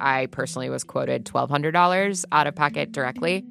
I 0.00 0.26
personally 0.26 0.70
was 0.70 0.84
quoted 0.84 1.24
$1,200 1.24 2.24
out 2.30 2.46
of 2.46 2.54
pocket 2.54 2.92
directly. 2.92 3.44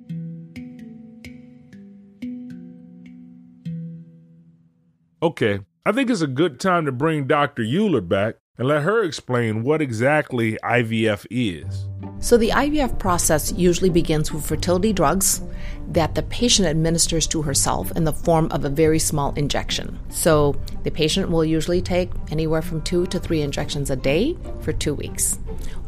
Okay, 5.22 5.60
I 5.86 5.92
think 5.92 6.10
it's 6.10 6.22
a 6.22 6.28
good 6.28 6.60
time 6.60 6.86
to 6.86 6.92
bring 6.92 7.28
Dr. 7.28 7.64
Uhler 7.64 8.08
back 8.08 8.36
and 8.58 8.68
let 8.68 8.84
her 8.84 9.04
explain 9.04 9.64
what 9.64 9.82
exactly 9.82 10.58
IVF 10.64 11.26
is. 11.30 11.88
So, 12.20 12.36
the 12.36 12.50
IVF 12.50 12.98
process 12.98 13.52
usually 13.54 13.92
begins 13.92 14.34
with 14.34 14.46
fertility 14.46 14.92
drugs 14.92 15.42
that 15.90 16.16
the 16.16 16.24
patient 16.24 16.68
administers 16.68 17.28
to 17.28 17.44
herself 17.44 17.92
in 17.92 18.06
the 18.06 18.12
form 18.12 18.48
of 18.52 18.66
a 18.66 18.70
very 18.70 18.98
small 18.98 19.34
injection. 19.36 20.00
So, 20.10 20.60
the 20.84 20.90
patient 20.90 21.30
will 21.30 21.46
usually 21.46 21.82
take 21.82 22.10
anywhere 22.32 22.64
from 22.64 22.82
two 22.82 23.06
to 23.08 23.20
three 23.20 23.42
injections 23.42 23.92
a 23.92 23.96
day 23.96 24.36
for 24.62 24.74
two 24.74 24.96
weeks. 24.96 25.38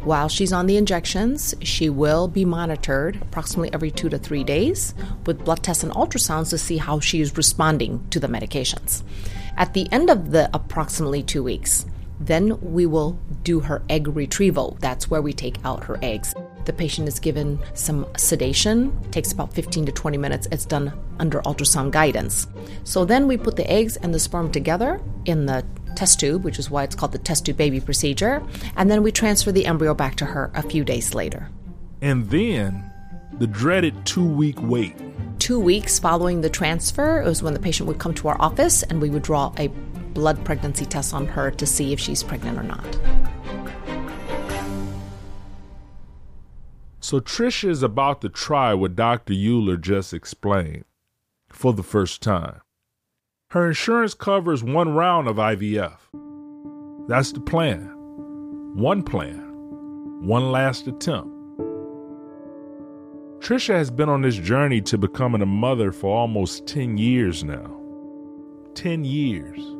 While 0.03 0.29
she's 0.29 0.53
on 0.53 0.67
the 0.67 0.77
injections, 0.77 1.55
she 1.61 1.89
will 1.89 2.27
be 2.27 2.45
monitored 2.45 3.19
approximately 3.21 3.73
every 3.73 3.89
two 3.89 4.09
to 4.09 4.19
three 4.19 4.43
days 4.43 4.93
with 5.25 5.43
blood 5.43 5.63
tests 5.63 5.83
and 5.83 5.91
ultrasounds 5.93 6.51
to 6.51 6.59
see 6.59 6.77
how 6.77 6.99
she 6.99 7.21
is 7.21 7.35
responding 7.35 8.05
to 8.11 8.19
the 8.19 8.27
medications. 8.27 9.01
At 9.57 9.73
the 9.73 9.91
end 9.91 10.09
of 10.09 10.31
the 10.31 10.49
approximately 10.53 11.23
two 11.23 11.43
weeks, 11.43 11.85
then 12.19 12.59
we 12.61 12.85
will 12.85 13.17
do 13.43 13.59
her 13.61 13.81
egg 13.89 14.07
retrieval. 14.07 14.77
That's 14.81 15.09
where 15.09 15.21
we 15.21 15.33
take 15.33 15.57
out 15.63 15.83
her 15.85 15.97
eggs. 16.01 16.33
The 16.65 16.73
patient 16.73 17.07
is 17.07 17.19
given 17.19 17.59
some 17.73 18.05
sedation, 18.17 18.91
takes 19.11 19.31
about 19.31 19.53
15 19.53 19.85
to 19.87 19.91
20 19.91 20.17
minutes. 20.17 20.47
It's 20.51 20.65
done 20.65 20.93
under 21.19 21.41
ultrasound 21.41 21.91
guidance. 21.91 22.47
So 22.83 23.05
then 23.05 23.27
we 23.27 23.37
put 23.37 23.55
the 23.55 23.69
eggs 23.69 23.97
and 23.97 24.13
the 24.13 24.19
sperm 24.19 24.51
together 24.51 25.01
in 25.25 25.45
the 25.45 25.65
test 25.95 26.19
tube, 26.19 26.43
which 26.43 26.59
is 26.59 26.69
why 26.69 26.83
it's 26.83 26.95
called 26.95 27.11
the 27.11 27.17
test 27.17 27.45
tube 27.45 27.57
baby 27.57 27.79
procedure, 27.79 28.43
and 28.75 28.89
then 28.91 29.03
we 29.03 29.11
transfer 29.11 29.51
the 29.51 29.65
embryo 29.65 29.93
back 29.93 30.15
to 30.15 30.25
her 30.25 30.51
a 30.53 30.61
few 30.61 30.83
days 30.83 31.13
later. 31.13 31.49
And 32.01 32.29
then 32.29 32.89
the 33.39 33.47
dreaded 33.47 34.05
two 34.05 34.25
week 34.25 34.57
wait. 34.61 34.95
Two 35.39 35.59
weeks 35.59 35.99
following 35.99 36.41
the 36.41 36.49
transfer 36.49 37.23
was 37.23 37.41
when 37.41 37.53
the 37.53 37.59
patient 37.59 37.87
would 37.87 37.97
come 37.97 38.13
to 38.15 38.27
our 38.27 38.39
office 38.41 38.83
and 38.83 39.01
we 39.01 39.09
would 39.09 39.23
draw 39.23 39.53
a 39.57 39.69
blood 40.13 40.43
pregnancy 40.45 40.85
test 40.85 41.13
on 41.13 41.25
her 41.27 41.51
to 41.51 41.65
see 41.65 41.93
if 41.93 41.99
she's 41.99 42.23
pregnant 42.23 42.57
or 42.57 42.63
not. 42.63 42.99
So 46.99 47.19
Trisha 47.19 47.69
is 47.69 47.81
about 47.81 48.21
to 48.21 48.29
try 48.29 48.73
what 48.73 48.95
Dr. 48.95 49.33
Uhler 49.33 49.79
just 49.79 50.13
explained 50.13 50.85
for 51.49 51.73
the 51.73 51.83
first 51.83 52.21
time. 52.21 52.61
Her 53.51 53.67
insurance 53.67 54.13
covers 54.13 54.63
one 54.63 54.93
round 54.93 55.27
of 55.27 55.37
IVF. 55.37 55.97
That's 57.07 57.31
the 57.31 57.39
plan. 57.39 57.91
One 58.75 59.01
plan. 59.01 59.39
One 60.21 60.51
last 60.51 60.85
attempt. 60.87 61.35
Trisha 63.39 63.73
has 63.73 63.89
been 63.89 64.09
on 64.09 64.21
this 64.21 64.35
journey 64.35 64.81
to 64.81 64.97
becoming 64.97 65.41
a 65.41 65.47
mother 65.47 65.91
for 65.91 66.15
almost 66.15 66.67
10 66.67 66.97
years 66.97 67.43
now. 67.43 67.75
10 68.75 69.05
years. 69.05 69.78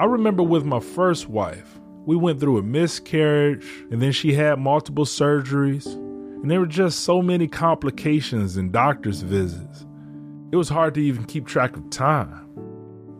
I 0.00 0.04
remember 0.04 0.42
with 0.42 0.64
my 0.64 0.80
first 0.80 1.28
wife, 1.28 1.78
we 2.06 2.16
went 2.16 2.40
through 2.40 2.56
a 2.56 2.62
miscarriage 2.62 3.66
and 3.90 4.00
then 4.00 4.12
she 4.12 4.32
had 4.32 4.58
multiple 4.58 5.04
surgeries, 5.04 5.84
and 5.84 6.50
there 6.50 6.58
were 6.58 6.66
just 6.66 7.00
so 7.00 7.20
many 7.20 7.46
complications 7.46 8.56
and 8.56 8.72
doctor's 8.72 9.20
visits. 9.20 9.84
It 10.52 10.56
was 10.56 10.70
hard 10.70 10.94
to 10.94 11.02
even 11.02 11.24
keep 11.24 11.46
track 11.46 11.76
of 11.76 11.90
time. 11.90 12.48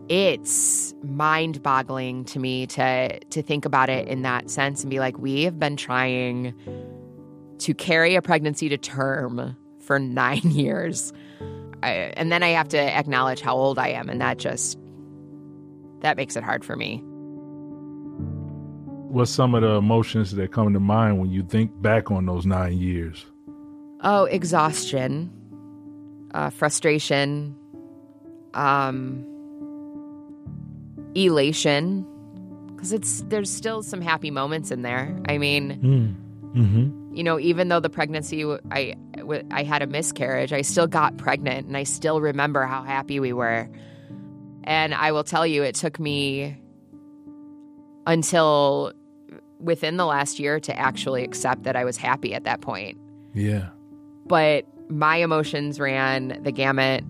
It's 0.09 0.95
mind-boggling 1.03 2.25
to 2.25 2.39
me 2.39 2.65
to 2.65 3.19
to 3.19 3.43
think 3.43 3.65
about 3.65 3.91
it 3.91 4.07
in 4.07 4.23
that 4.23 4.49
sense 4.49 4.81
and 4.81 4.89
be 4.89 4.99
like 4.99 5.19
we 5.19 5.43
have 5.43 5.59
been 5.59 5.77
trying 5.77 6.55
to 7.59 7.75
carry 7.75 8.15
a 8.15 8.23
pregnancy 8.23 8.69
to 8.69 8.77
term 8.79 9.55
for 9.81 9.99
9 9.99 10.39
years. 10.45 11.13
I, 11.83 11.89
and 12.17 12.31
then 12.31 12.41
I 12.41 12.49
have 12.49 12.69
to 12.69 12.79
acknowledge 12.79 13.39
how 13.39 13.55
old 13.55 13.77
I 13.77 13.89
am 13.89 14.09
and 14.09 14.19
that 14.19 14.39
just 14.39 14.79
that 16.01 16.17
makes 16.17 16.35
it 16.35 16.43
hard 16.43 16.63
for 16.63 16.75
me. 16.75 17.01
What's 19.09 19.31
some 19.31 19.55
of 19.55 19.61
the 19.61 19.71
emotions 19.71 20.31
that 20.31 20.51
come 20.51 20.73
to 20.73 20.79
mind 20.79 21.19
when 21.19 21.29
you 21.29 21.43
think 21.43 21.81
back 21.81 22.11
on 22.11 22.25
those 22.25 22.45
nine 22.45 22.77
years? 22.77 23.25
Oh, 24.01 24.23
exhaustion, 24.25 25.29
uh, 26.33 26.49
frustration, 26.49 27.55
um, 28.53 29.25
elation, 31.13 32.05
because 32.73 32.93
it's 32.93 33.21
there's 33.27 33.49
still 33.49 33.83
some 33.83 34.01
happy 34.01 34.31
moments 34.31 34.71
in 34.71 34.81
there. 34.81 35.15
I 35.27 35.37
mean, 35.37 36.15
mm. 36.53 36.61
mm-hmm. 36.61 37.15
you 37.15 37.23
know, 37.23 37.37
even 37.37 37.67
though 37.67 37.81
the 37.81 37.89
pregnancy 37.89 38.45
I 38.71 38.95
I 39.51 39.63
had 39.63 39.81
a 39.81 39.87
miscarriage, 39.87 40.53
I 40.53 40.61
still 40.61 40.87
got 40.87 41.17
pregnant, 41.17 41.67
and 41.67 41.77
I 41.77 41.83
still 41.83 42.21
remember 42.21 42.63
how 42.63 42.83
happy 42.83 43.19
we 43.19 43.33
were. 43.33 43.69
And 44.63 44.93
I 44.93 45.11
will 45.11 45.23
tell 45.23 45.45
you, 45.45 45.63
it 45.63 45.75
took 45.75 45.99
me 45.99 46.57
until 48.05 48.93
within 49.59 49.97
the 49.97 50.05
last 50.05 50.39
year 50.39 50.59
to 50.59 50.77
actually 50.77 51.23
accept 51.23 51.63
that 51.63 51.75
I 51.75 51.85
was 51.85 51.97
happy 51.97 52.33
at 52.33 52.43
that 52.45 52.61
point. 52.61 52.97
Yeah. 53.33 53.69
But 54.25 54.65
my 54.89 55.17
emotions 55.17 55.79
ran 55.79 56.41
the 56.43 56.51
gamut. 56.51 57.03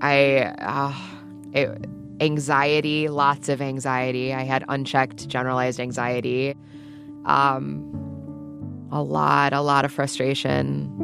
I, 0.00 0.54
uh, 0.58 0.94
it, 1.52 1.86
anxiety, 2.20 3.08
lots 3.08 3.48
of 3.48 3.62
anxiety. 3.62 4.34
I 4.34 4.42
had 4.42 4.64
unchecked 4.68 5.28
generalized 5.28 5.80
anxiety. 5.80 6.54
Um, 7.24 8.88
a 8.92 9.02
lot, 9.02 9.52
a 9.52 9.60
lot 9.60 9.84
of 9.84 9.92
frustration 9.92 10.99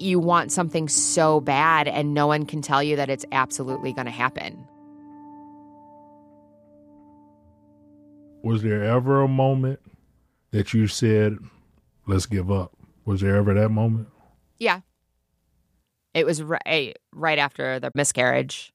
you 0.00 0.18
want 0.18 0.52
something 0.52 0.88
so 0.88 1.40
bad 1.40 1.88
and 1.88 2.14
no 2.14 2.26
one 2.26 2.46
can 2.46 2.62
tell 2.62 2.82
you 2.82 2.96
that 2.96 3.10
it's 3.10 3.24
absolutely 3.32 3.92
going 3.92 4.06
to 4.06 4.10
happen. 4.10 4.66
Was 8.42 8.62
there 8.62 8.82
ever 8.82 9.22
a 9.22 9.28
moment 9.28 9.80
that 10.50 10.72
you 10.72 10.86
said, 10.86 11.36
let's 12.06 12.26
give 12.26 12.50
up? 12.50 12.72
Was 13.04 13.20
there 13.20 13.36
ever 13.36 13.54
that 13.54 13.68
moment? 13.68 14.08
Yeah. 14.58 14.80
It 16.14 16.26
was 16.26 16.42
right, 16.42 16.96
right 17.12 17.38
after 17.38 17.78
the 17.78 17.90
miscarriage. 17.94 18.72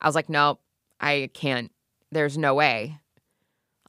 I 0.00 0.06
was 0.06 0.14
like, 0.14 0.28
nope, 0.28 0.60
I 1.00 1.30
can't. 1.34 1.70
There's 2.10 2.38
no 2.38 2.54
way. 2.54 2.98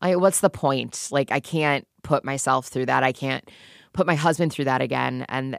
I, 0.01 0.15
what's 0.15 0.41
the 0.41 0.49
point? 0.49 1.09
Like, 1.11 1.31
I 1.31 1.39
can't 1.39 1.87
put 2.03 2.25
myself 2.25 2.67
through 2.67 2.87
that. 2.87 3.03
I 3.03 3.11
can't 3.11 3.49
put 3.93 4.07
my 4.07 4.15
husband 4.15 4.51
through 4.51 4.65
that 4.65 4.81
again. 4.81 5.25
And 5.29 5.57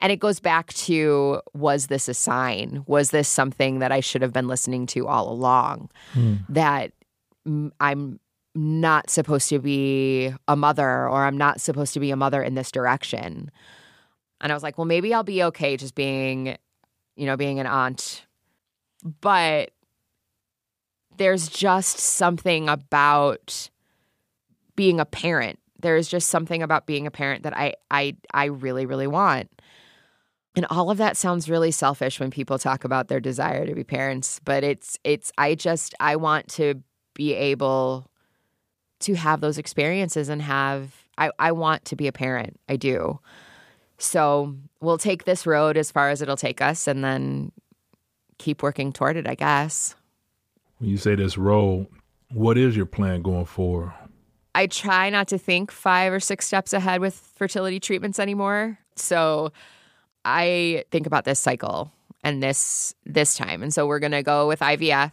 and 0.00 0.12
it 0.12 0.16
goes 0.16 0.40
back 0.40 0.72
to 0.74 1.40
was 1.52 1.86
this 1.88 2.08
a 2.08 2.14
sign? 2.14 2.84
Was 2.86 3.10
this 3.10 3.28
something 3.28 3.78
that 3.78 3.92
I 3.92 4.00
should 4.00 4.22
have 4.22 4.32
been 4.32 4.48
listening 4.48 4.86
to 4.88 5.06
all 5.06 5.30
along? 5.30 5.90
Mm. 6.14 6.44
That 6.48 6.92
I'm 7.80 8.20
not 8.54 9.10
supposed 9.10 9.48
to 9.48 9.58
be 9.58 10.32
a 10.46 10.56
mother 10.56 11.08
or 11.08 11.24
I'm 11.24 11.36
not 11.36 11.60
supposed 11.60 11.92
to 11.94 12.00
be 12.00 12.10
a 12.10 12.16
mother 12.16 12.42
in 12.42 12.54
this 12.54 12.70
direction. 12.70 13.50
And 14.40 14.52
I 14.52 14.54
was 14.54 14.62
like, 14.62 14.78
well, 14.78 14.84
maybe 14.84 15.12
I'll 15.12 15.24
be 15.24 15.42
okay 15.44 15.76
just 15.76 15.94
being, 15.94 16.56
you 17.16 17.26
know, 17.26 17.36
being 17.36 17.58
an 17.58 17.66
aunt. 17.66 18.26
But 19.20 19.70
there's 21.16 21.48
just 21.48 21.98
something 21.98 22.68
about 22.68 23.70
being 24.76 25.00
a 25.00 25.04
parent. 25.04 25.58
There's 25.80 26.08
just 26.08 26.28
something 26.28 26.62
about 26.62 26.86
being 26.86 27.06
a 27.06 27.10
parent 27.10 27.42
that 27.42 27.56
I 27.56 27.74
I 27.90 28.16
I 28.32 28.46
really 28.46 28.86
really 28.86 29.06
want. 29.06 29.50
And 30.56 30.66
all 30.70 30.90
of 30.90 30.98
that 30.98 31.16
sounds 31.16 31.50
really 31.50 31.72
selfish 31.72 32.20
when 32.20 32.30
people 32.30 32.58
talk 32.58 32.84
about 32.84 33.08
their 33.08 33.20
desire 33.20 33.66
to 33.66 33.74
be 33.74 33.82
parents, 33.82 34.40
but 34.44 34.62
it's 34.62 34.98
it's 35.02 35.32
I 35.36 35.54
just 35.54 35.94
I 35.98 36.16
want 36.16 36.48
to 36.50 36.82
be 37.14 37.34
able 37.34 38.08
to 39.00 39.14
have 39.14 39.40
those 39.40 39.58
experiences 39.58 40.28
and 40.28 40.40
have 40.42 41.04
I, 41.18 41.30
I 41.38 41.52
want 41.52 41.84
to 41.86 41.96
be 41.96 42.06
a 42.06 42.12
parent. 42.12 42.58
I 42.68 42.76
do. 42.76 43.18
So 43.98 44.56
we'll 44.80 44.98
take 44.98 45.24
this 45.24 45.46
road 45.46 45.76
as 45.76 45.90
far 45.90 46.10
as 46.10 46.22
it'll 46.22 46.36
take 46.36 46.60
us 46.60 46.86
and 46.86 47.04
then 47.04 47.52
keep 48.38 48.62
working 48.62 48.92
toward 48.92 49.16
it, 49.16 49.26
I 49.28 49.34
guess. 49.34 49.94
When 50.78 50.90
you 50.90 50.96
say 50.96 51.14
this 51.14 51.38
road, 51.38 51.86
what 52.32 52.58
is 52.58 52.76
your 52.76 52.86
plan 52.86 53.22
going 53.22 53.46
forward? 53.46 53.92
I 54.54 54.66
try 54.66 55.10
not 55.10 55.28
to 55.28 55.38
think 55.38 55.70
five 55.70 56.12
or 56.12 56.20
six 56.20 56.46
steps 56.46 56.72
ahead 56.72 57.00
with 57.00 57.14
fertility 57.14 57.80
treatments 57.80 58.18
anymore. 58.20 58.78
So 58.96 59.52
I 60.24 60.84
think 60.90 61.06
about 61.06 61.24
this 61.24 61.38
cycle 61.38 61.92
and 62.22 62.42
this 62.42 62.94
this 63.04 63.36
time. 63.36 63.62
And 63.62 63.72
so 63.72 63.86
we're 63.86 63.98
going 63.98 64.12
to 64.12 64.22
go 64.22 64.48
with 64.48 64.60
IVF. 64.60 65.12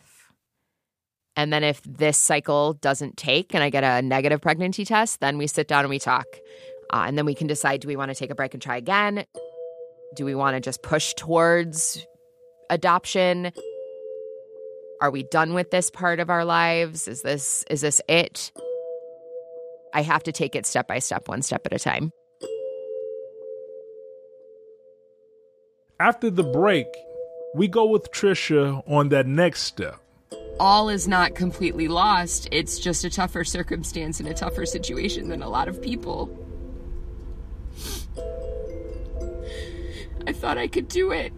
And 1.35 1.51
then 1.51 1.63
if 1.63 1.81
this 1.83 2.17
cycle 2.17 2.73
doesn't 2.73 3.17
take 3.17 3.53
and 3.53 3.63
I 3.63 3.69
get 3.69 3.83
a 3.83 4.01
negative 4.01 4.41
pregnancy 4.41 4.85
test, 4.85 5.21
then 5.21 5.37
we 5.37 5.47
sit 5.47 5.67
down 5.67 5.81
and 5.81 5.89
we 5.89 5.99
talk. 5.99 6.25
Uh, 6.93 7.05
and 7.07 7.17
then 7.17 7.25
we 7.25 7.35
can 7.35 7.47
decide 7.47 7.81
do 7.81 7.87
we 7.87 7.95
want 7.95 8.09
to 8.09 8.15
take 8.15 8.31
a 8.31 8.35
break 8.35 8.53
and 8.53 8.61
try 8.61 8.77
again? 8.77 9.25
Do 10.15 10.25
we 10.25 10.35
want 10.35 10.55
to 10.55 10.59
just 10.59 10.83
push 10.83 11.13
towards 11.13 12.05
adoption? 12.69 13.51
Are 15.01 15.09
we 15.09 15.23
done 15.23 15.53
with 15.53 15.71
this 15.71 15.89
part 15.89 16.19
of 16.19 16.29
our 16.29 16.45
lives? 16.45 17.07
Is 17.07 17.21
this 17.21 17.63
is 17.69 17.81
this 17.81 18.01
it? 18.07 18.51
I 19.93 20.03
have 20.03 20.23
to 20.23 20.31
take 20.31 20.55
it 20.55 20.65
step 20.65 20.87
by 20.87 20.99
step, 20.99 21.27
one 21.27 21.41
step 21.41 21.65
at 21.65 21.73
a 21.73 21.79
time. 21.79 22.11
After 26.01 26.31
the 26.31 26.41
break, 26.41 26.87
we 27.53 27.67
go 27.67 27.85
with 27.85 28.11
Trisha 28.11 28.81
on 28.89 29.09
that 29.09 29.27
next 29.27 29.61
step. 29.61 29.99
All 30.59 30.89
is 30.89 31.07
not 31.07 31.35
completely 31.35 31.87
lost. 31.87 32.47
It's 32.51 32.79
just 32.79 33.03
a 33.03 33.09
tougher 33.11 33.43
circumstance 33.43 34.19
and 34.19 34.27
a 34.27 34.33
tougher 34.33 34.65
situation 34.65 35.29
than 35.29 35.43
a 35.43 35.47
lot 35.47 35.67
of 35.67 35.79
people. 35.79 36.35
I 40.25 40.33
thought 40.33 40.57
I 40.57 40.67
could 40.67 40.87
do 40.87 41.11
it. 41.11 41.33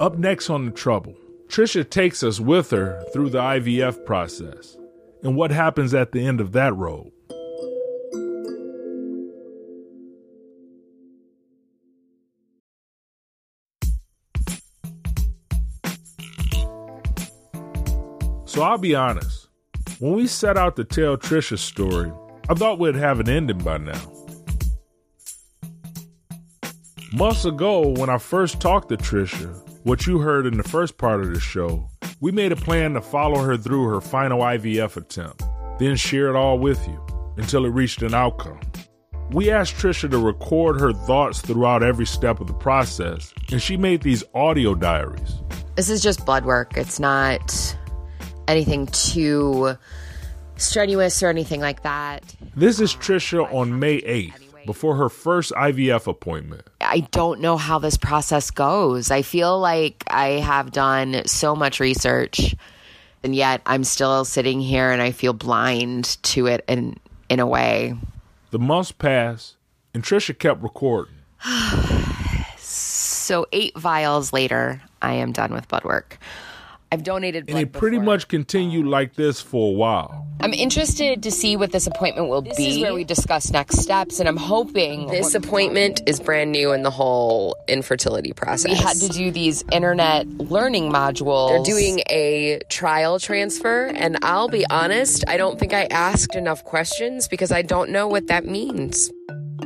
Up 0.00 0.18
next 0.18 0.50
on 0.50 0.64
The 0.64 0.72
Trouble, 0.72 1.14
Trisha 1.46 1.88
takes 1.88 2.24
us 2.24 2.40
with 2.40 2.72
her 2.72 3.04
through 3.12 3.30
the 3.30 3.38
IVF 3.38 4.04
process 4.04 4.76
and 5.22 5.36
what 5.36 5.52
happens 5.52 5.94
at 5.94 6.10
the 6.10 6.26
end 6.26 6.40
of 6.40 6.50
that 6.50 6.74
road. 6.74 7.12
I'll 18.62 18.78
be 18.78 18.94
honest. 18.94 19.48
When 19.98 20.14
we 20.14 20.26
set 20.26 20.56
out 20.56 20.76
to 20.76 20.84
tell 20.84 21.16
Trisha's 21.16 21.60
story, 21.60 22.12
I 22.48 22.54
thought 22.54 22.78
we'd 22.78 22.94
have 22.94 23.20
an 23.20 23.28
ending 23.28 23.58
by 23.58 23.78
now. 23.78 24.00
Months 27.12 27.44
ago, 27.44 27.88
when 27.88 28.08
I 28.08 28.18
first 28.18 28.60
talked 28.60 28.88
to 28.88 28.96
Trisha, 28.96 29.54
what 29.84 30.06
you 30.06 30.18
heard 30.18 30.46
in 30.46 30.56
the 30.56 30.62
first 30.62 30.96
part 30.96 31.20
of 31.20 31.32
the 31.32 31.40
show, 31.40 31.88
we 32.20 32.32
made 32.32 32.52
a 32.52 32.56
plan 32.56 32.94
to 32.94 33.00
follow 33.00 33.42
her 33.42 33.56
through 33.56 33.84
her 33.88 34.00
final 34.00 34.40
IVF 34.40 34.96
attempt, 34.96 35.42
then 35.78 35.96
share 35.96 36.28
it 36.28 36.36
all 36.36 36.58
with 36.58 36.86
you 36.88 37.04
until 37.36 37.64
it 37.64 37.70
reached 37.70 38.02
an 38.02 38.14
outcome. 38.14 38.60
We 39.30 39.50
asked 39.50 39.74
Trisha 39.76 40.10
to 40.10 40.18
record 40.18 40.80
her 40.80 40.92
thoughts 40.92 41.40
throughout 41.40 41.82
every 41.82 42.06
step 42.06 42.40
of 42.40 42.46
the 42.46 42.54
process, 42.54 43.32
and 43.50 43.60
she 43.60 43.76
made 43.76 44.02
these 44.02 44.24
audio 44.34 44.74
diaries. 44.74 45.42
This 45.74 45.90
is 45.90 46.02
just 46.02 46.24
blood 46.24 46.44
work. 46.44 46.76
It's 46.76 47.00
not 47.00 47.76
anything 48.48 48.86
too 48.88 49.76
strenuous 50.56 51.22
or 51.22 51.28
anything 51.28 51.60
like 51.60 51.82
that. 51.82 52.22
This 52.54 52.80
is 52.80 52.94
Trisha 52.94 53.52
on 53.52 53.78
May 53.78 54.00
8th 54.00 54.66
before 54.66 54.96
her 54.96 55.08
first 55.08 55.52
IVF 55.52 56.06
appointment. 56.06 56.68
I 56.80 57.00
don't 57.10 57.40
know 57.40 57.56
how 57.56 57.78
this 57.78 57.96
process 57.96 58.50
goes. 58.50 59.10
I 59.10 59.22
feel 59.22 59.58
like 59.58 60.04
I 60.08 60.40
have 60.40 60.70
done 60.72 61.22
so 61.26 61.56
much 61.56 61.80
research 61.80 62.54
and 63.24 63.34
yet 63.34 63.62
I'm 63.66 63.84
still 63.84 64.24
sitting 64.24 64.60
here 64.60 64.90
and 64.90 65.00
I 65.00 65.12
feel 65.12 65.32
blind 65.32 66.18
to 66.24 66.46
it 66.46 66.64
in 66.68 66.96
in 67.28 67.40
a 67.40 67.46
way. 67.46 67.96
The 68.50 68.58
months 68.58 68.92
pass 68.92 69.56
and 69.94 70.02
Trisha 70.02 70.38
kept 70.38 70.62
recording. 70.62 71.14
so 72.58 73.46
8 73.52 73.78
vials 73.78 74.32
later, 74.32 74.82
I 75.00 75.14
am 75.14 75.32
done 75.32 75.52
with 75.52 75.68
blood 75.68 75.84
work. 75.84 76.18
I've 76.92 77.04
donated 77.04 77.48
And 77.48 77.58
it 77.58 77.72
pretty 77.72 77.96
before. 77.96 78.04
much 78.04 78.28
continued 78.28 78.86
like 78.86 79.14
this 79.14 79.40
for 79.40 79.70
a 79.70 79.72
while. 79.72 80.26
I'm 80.42 80.52
interested 80.52 81.22
to 81.22 81.30
see 81.30 81.56
what 81.56 81.72
this 81.72 81.86
appointment 81.86 82.28
will 82.28 82.42
This 82.42 82.54
be. 82.58 82.66
This 82.66 82.76
is 82.76 82.82
where 82.82 82.92
we 82.92 83.02
discuss 83.04 83.50
next 83.50 83.78
steps, 83.78 84.20
and 84.20 84.28
I'm 84.28 84.36
hoping 84.36 85.06
This 85.06 85.34
appointment 85.34 86.02
is 86.06 86.20
brand 86.20 86.52
new 86.52 86.72
in 86.72 86.82
the 86.82 86.90
whole 86.90 87.56
infertility 87.66 88.34
process. 88.34 88.72
we 88.72 88.76
had 88.76 88.98
to 88.98 89.08
do 89.08 89.30
these 89.30 89.64
internet 89.72 90.26
learning 90.26 90.92
modules. 90.92 91.48
They're 91.48 91.74
doing 91.74 92.02
a 92.10 92.60
trial 92.68 93.18
transfer, 93.18 93.86
and 93.86 94.18
I'll 94.22 94.48
be 94.48 94.66
honest, 94.68 95.24
I 95.26 95.38
don't 95.38 95.58
think 95.58 95.72
I 95.72 95.84
asked 95.84 96.34
enough 96.36 96.62
questions 96.62 97.26
because 97.26 97.50
I 97.50 97.62
don't 97.62 97.88
know 97.88 98.06
what 98.06 98.26
that 98.26 98.44
means. 98.44 99.10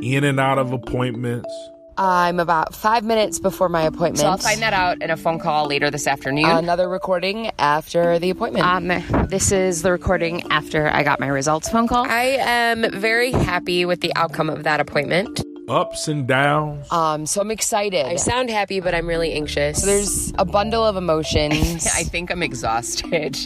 In 0.01 0.23
and 0.23 0.39
out 0.39 0.59
of 0.59 0.71
appointments. 0.71 1.53
I'm 1.97 2.39
about 2.39 2.75
five 2.75 3.03
minutes 3.03 3.39
before 3.39 3.69
my 3.69 3.83
appointment. 3.83 4.19
So 4.19 4.27
I'll 4.27 4.37
find 4.37 4.61
that 4.61 4.73
out 4.73 5.01
in 5.01 5.09
a 5.09 5.17
phone 5.17 5.39
call 5.39 5.67
later 5.67 5.89
this 5.89 6.05
afternoon. 6.05 6.45
Another 6.45 6.87
recording 6.87 7.51
after 7.57 8.19
the 8.19 8.29
appointment. 8.29 8.65
Um, 8.65 9.27
this 9.27 9.51
is 9.51 9.81
the 9.81 9.91
recording 9.91 10.43
after 10.51 10.87
I 10.87 11.03
got 11.03 11.19
my 11.19 11.27
results 11.27 11.69
phone 11.69 11.87
call. 11.87 12.05
I 12.07 12.37
am 12.39 12.91
very 12.91 13.31
happy 13.31 13.85
with 13.85 14.01
the 14.01 14.13
outcome 14.15 14.49
of 14.49 14.63
that 14.63 14.79
appointment. 14.79 15.41
Ups 15.67 16.07
and 16.07 16.25
downs. 16.25 16.89
Um, 16.93 17.25
so 17.25 17.41
I'm 17.41 17.51
excited. 17.51 18.05
I 18.05 18.15
sound 18.15 18.49
happy, 18.49 18.79
but 18.79 18.95
I'm 18.95 19.05
really 19.05 19.33
anxious. 19.33 19.81
So 19.81 19.85
there's 19.85 20.31
a 20.37 20.45
bundle 20.45 20.85
of 20.85 20.95
emotions. 20.95 21.85
I 21.93 22.03
think 22.03 22.31
I'm 22.31 22.41
exhausted. 22.41 23.37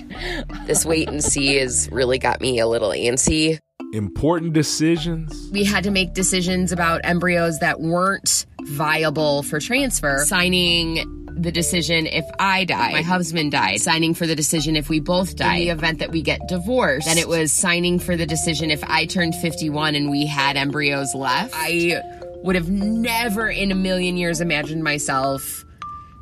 this 0.67 0.85
wait 0.85 1.07
and 1.07 1.23
see 1.23 1.55
has 1.55 1.89
really 1.91 2.19
got 2.19 2.39
me 2.39 2.59
a 2.59 2.67
little 2.67 2.91
antsy. 2.91 3.57
Important 3.93 4.53
decisions. 4.53 5.49
We 5.51 5.63
had 5.63 5.83
to 5.83 5.91
make 5.91 6.13
decisions 6.13 6.71
about 6.71 7.01
embryos 7.03 7.59
that 7.59 7.81
weren't 7.81 8.45
viable 8.63 9.43
for 9.43 9.59
transfer. 9.59 10.23
Signing 10.25 11.17
the 11.35 11.51
decision 11.51 12.07
if 12.07 12.25
I 12.39 12.65
die, 12.65 12.91
my 12.91 13.01
husband 13.01 13.51
died, 13.51 13.81
signing 13.81 14.13
for 14.13 14.27
the 14.27 14.35
decision 14.35 14.75
if 14.75 14.89
we 14.89 14.99
both 14.99 15.35
die. 15.35 15.55
In 15.55 15.59
the 15.61 15.69
event 15.69 15.99
that 15.99 16.11
we 16.11 16.21
get 16.21 16.47
divorced, 16.47 17.07
then 17.07 17.17
it 17.17 17.27
was 17.27 17.51
signing 17.51 17.99
for 17.99 18.15
the 18.15 18.25
decision 18.25 18.69
if 18.69 18.83
I 18.83 19.05
turned 19.05 19.35
51 19.35 19.95
and 19.95 20.09
we 20.09 20.25
had 20.25 20.57
embryos 20.57 21.15
left. 21.15 21.53
I 21.55 22.01
would 22.43 22.55
have 22.55 22.69
never 22.69 23.49
in 23.49 23.71
a 23.71 23.75
million 23.75 24.17
years 24.17 24.41
imagined 24.41 24.83
myself 24.83 25.65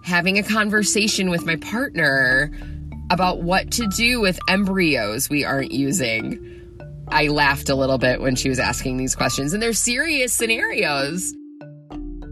having 0.03 0.37
a 0.37 0.43
conversation 0.43 1.29
with 1.29 1.45
my 1.45 1.55
partner 1.57 2.51
about 3.09 3.41
what 3.41 3.71
to 3.71 3.87
do 3.87 4.21
with 4.21 4.39
embryos 4.47 5.29
we 5.29 5.43
aren't 5.43 5.71
using. 5.71 6.58
I 7.11 7.27
laughed 7.27 7.69
a 7.69 7.75
little 7.75 7.97
bit 7.97 8.21
when 8.21 8.35
she 8.35 8.49
was 8.49 8.59
asking 8.59 8.97
these 8.97 9.15
questions, 9.15 9.53
and 9.53 9.61
they're 9.61 9.73
serious 9.73 10.31
scenarios. 10.31 11.33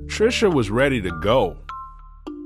Trisha 0.06 0.54
was 0.54 0.70
ready 0.70 1.02
to 1.02 1.12
go. 1.20 1.58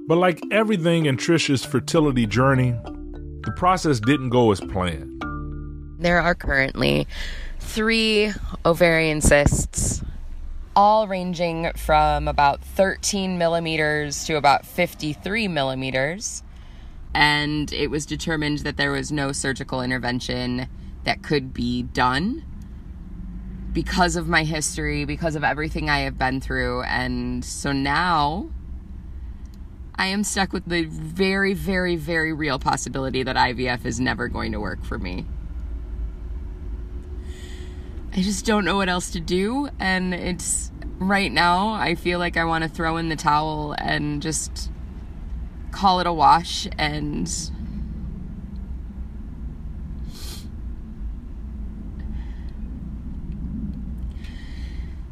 But 0.08 0.18
like 0.18 0.42
everything 0.52 1.06
in 1.06 1.18
Trisha's 1.18 1.66
fertility 1.66 2.26
journey, 2.26 2.72
the 2.72 3.54
process 3.58 4.00
didn't 4.00 4.30
go 4.30 4.52
as 4.52 4.62
planned. 4.62 5.22
There 6.00 6.22
are 6.22 6.34
currently 6.34 7.08
three 7.60 8.32
ovarian 8.66 9.22
cysts, 9.22 10.02
all 10.76 11.08
ranging 11.08 11.72
from 11.76 12.28
about 12.28 12.64
13 12.64 13.38
millimeters 13.38 14.26
to 14.26 14.38
about 14.38 14.66
53 14.66 15.48
millimeters. 15.48 16.44
And 17.14 17.72
it 17.74 17.92
was 17.92 18.06
determined 18.06 18.60
that 18.60 18.78
there 18.78 18.92
was 18.92 19.12
no 19.12 19.32
surgical 19.34 19.82
intervention 19.82 20.68
that 21.04 21.24
could 21.24 21.54
be 21.54 21.84
done 21.84 22.44
because 23.74 24.16
of 24.16 24.28
my 24.28 24.44
history, 24.44 25.06
because 25.06 25.36
of 25.36 25.44
everything 25.44 25.90
I 25.90 26.00
have 26.00 26.18
been 26.18 26.42
through. 26.42 26.84
And 26.84 27.44
so 27.44 27.72
now 27.72 28.50
I 29.96 30.08
am 30.08 30.24
stuck 30.24 30.52
with 30.52 30.66
the 30.66 30.84
very, 30.84 31.54
very, 31.54 31.96
very 31.96 32.34
real 32.34 32.60
possibility 32.60 33.24
that 33.24 33.36
IVF 33.36 33.86
is 33.86 34.00
never 34.00 34.28
going 34.28 34.52
to 34.52 34.60
work 34.60 34.84
for 34.84 34.98
me. 34.98 35.26
I 38.14 38.22
just 38.22 38.46
don't 38.46 38.66
know 38.66 38.76
what 38.76 38.90
else 38.90 39.12
to 39.12 39.22
do. 39.22 39.70
And 39.80 40.14
it's 40.14 40.72
right 41.00 41.32
now, 41.32 41.70
I 41.74 41.96
feel 41.96 42.20
like 42.20 42.36
I 42.36 42.44
want 42.44 42.64
to 42.64 42.70
throw 42.70 42.98
in 42.98 43.08
the 43.08 43.16
towel 43.16 43.74
and 43.78 44.22
just 44.22 44.70
call 45.72 46.00
it 46.00 46.08
a 46.08 46.14
wash 46.14 46.68
and. 46.78 47.32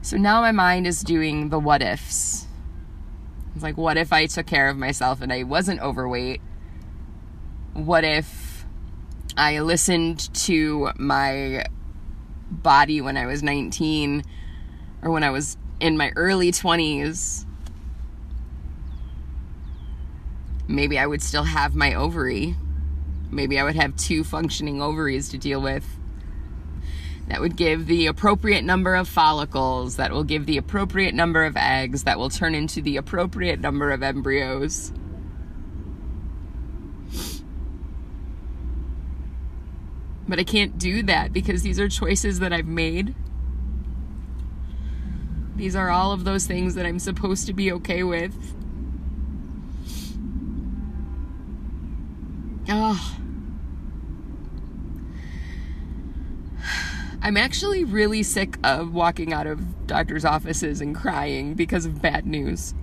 So 0.09 0.17
now 0.17 0.41
my 0.41 0.51
mind 0.51 0.87
is 0.87 1.01
doing 1.01 1.49
the 1.49 1.59
what 1.59 1.83
ifs. 1.83 2.47
It's 3.53 3.61
like, 3.61 3.77
what 3.77 3.95
if 3.95 4.11
I 4.11 4.25
took 4.25 4.47
care 4.47 4.67
of 4.67 4.75
myself 4.75 5.21
and 5.21 5.31
I 5.31 5.43
wasn't 5.43 5.81
overweight? 5.81 6.41
What 7.73 8.03
if 8.03 8.65
I 9.37 9.59
listened 9.59 10.33
to 10.45 10.89
my 10.97 11.63
body 12.49 13.01
when 13.01 13.17
I 13.17 13.27
was 13.27 13.43
19 13.43 14.23
or 15.03 15.11
when 15.11 15.23
I 15.23 15.29
was 15.29 15.57
in 15.79 15.95
my 15.95 16.11
early 16.15 16.51
20s? 16.51 17.45
Maybe 20.67 20.97
I 20.97 21.05
would 21.05 21.21
still 21.21 21.43
have 21.43 21.75
my 21.75 21.93
ovary. 21.93 22.55
Maybe 23.29 23.59
I 23.59 23.63
would 23.63 23.75
have 23.75 23.95
two 23.95 24.23
functioning 24.23 24.81
ovaries 24.81 25.29
to 25.29 25.37
deal 25.37 25.61
with. 25.61 25.98
That 27.29 27.41
would 27.41 27.55
give 27.55 27.85
the 27.85 28.07
appropriate 28.07 28.63
number 28.63 28.95
of 28.95 29.07
follicles, 29.07 29.97
that 29.97 30.11
will 30.11 30.23
give 30.23 30.47
the 30.47 30.57
appropriate 30.57 31.13
number 31.13 31.45
of 31.45 31.55
eggs, 31.55 32.03
that 32.03 32.17
will 32.17 32.31
turn 32.31 32.55
into 32.55 32.81
the 32.81 32.97
appropriate 32.97 33.59
number 33.59 33.91
of 33.91 34.01
embryos. 34.01 34.91
But 40.27 40.39
I 40.39 40.43
can't 40.43 40.77
do 40.77 41.03
that 41.03 41.31
because 41.31 41.61
these 41.61 41.79
are 41.79 41.87
choices 41.87 42.39
that 42.39 42.51
I've 42.51 42.67
made. 42.67 43.15
These 45.55 45.75
are 45.75 45.89
all 45.89 46.11
of 46.11 46.23
those 46.23 46.47
things 46.47 46.75
that 46.75 46.85
I'm 46.85 46.99
supposed 46.99 47.45
to 47.47 47.53
be 47.53 47.71
okay 47.73 48.03
with. 48.03 48.55
Oh. 52.69 53.17
I'm 57.21 57.37
actually 57.37 57.83
really 57.83 58.23
sick 58.23 58.57
of 58.63 58.93
walking 58.93 59.33
out 59.33 59.45
of 59.45 59.87
doctors' 59.87 60.23
offices 60.23 60.79
and 60.79 60.95
crying 60.95 61.53
because 61.53 61.85
of 61.85 62.01
bad 62.01 62.25
news. 62.25 62.73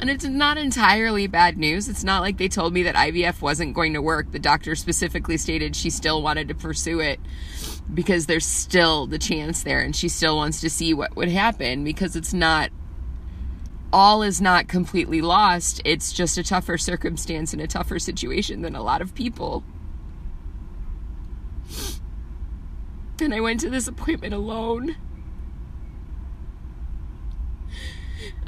And 0.00 0.10
it's 0.10 0.24
not 0.24 0.58
entirely 0.58 1.28
bad 1.28 1.56
news. 1.56 1.88
It's 1.88 2.02
not 2.02 2.22
like 2.22 2.36
they 2.36 2.48
told 2.48 2.72
me 2.72 2.82
that 2.82 2.96
IVF 2.96 3.40
wasn't 3.40 3.74
going 3.74 3.92
to 3.94 4.02
work. 4.02 4.32
The 4.32 4.40
doctor 4.40 4.74
specifically 4.74 5.36
stated 5.36 5.76
she 5.76 5.90
still 5.90 6.22
wanted 6.22 6.48
to 6.48 6.56
pursue 6.56 6.98
it 6.98 7.20
because 7.94 8.26
there's 8.26 8.44
still 8.44 9.06
the 9.06 9.18
chance 9.18 9.62
there 9.62 9.80
and 9.80 9.94
she 9.94 10.08
still 10.08 10.36
wants 10.36 10.60
to 10.62 10.70
see 10.70 10.92
what 10.92 11.14
would 11.14 11.28
happen 11.28 11.84
because 11.84 12.16
it's 12.16 12.34
not 12.34 12.70
all 13.92 14.22
is 14.22 14.40
not 14.40 14.66
completely 14.66 15.20
lost. 15.20 15.80
It's 15.84 16.12
just 16.12 16.36
a 16.36 16.42
tougher 16.42 16.78
circumstance 16.78 17.52
and 17.52 17.62
a 17.62 17.68
tougher 17.68 18.00
situation 18.00 18.62
than 18.62 18.74
a 18.74 18.82
lot 18.82 19.02
of 19.02 19.14
people. 19.14 19.62
And 23.20 23.32
I 23.32 23.40
went 23.40 23.60
to 23.60 23.70
this 23.70 23.86
appointment 23.86 24.34
alone. 24.34 24.96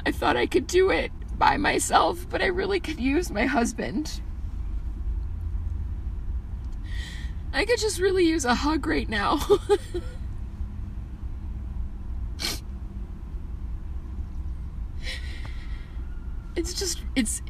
I 0.05 0.11
thought 0.11 0.37
I 0.37 0.45
could 0.45 0.67
do 0.67 0.91
it 0.91 1.11
by 1.37 1.57
myself, 1.57 2.27
but 2.29 2.41
I 2.41 2.47
really 2.47 2.79
could 2.79 2.99
use 2.99 3.29
my 3.31 3.45
husband. 3.45 4.21
I 7.53 7.65
could 7.65 7.79
just 7.79 7.99
really 7.99 8.25
use 8.25 8.43
a 8.43 8.53
hug 8.53 8.85
right 8.85 9.07
now. 9.07 9.37
it's 16.55 16.73
just, 16.73 17.01
it's 17.15 17.41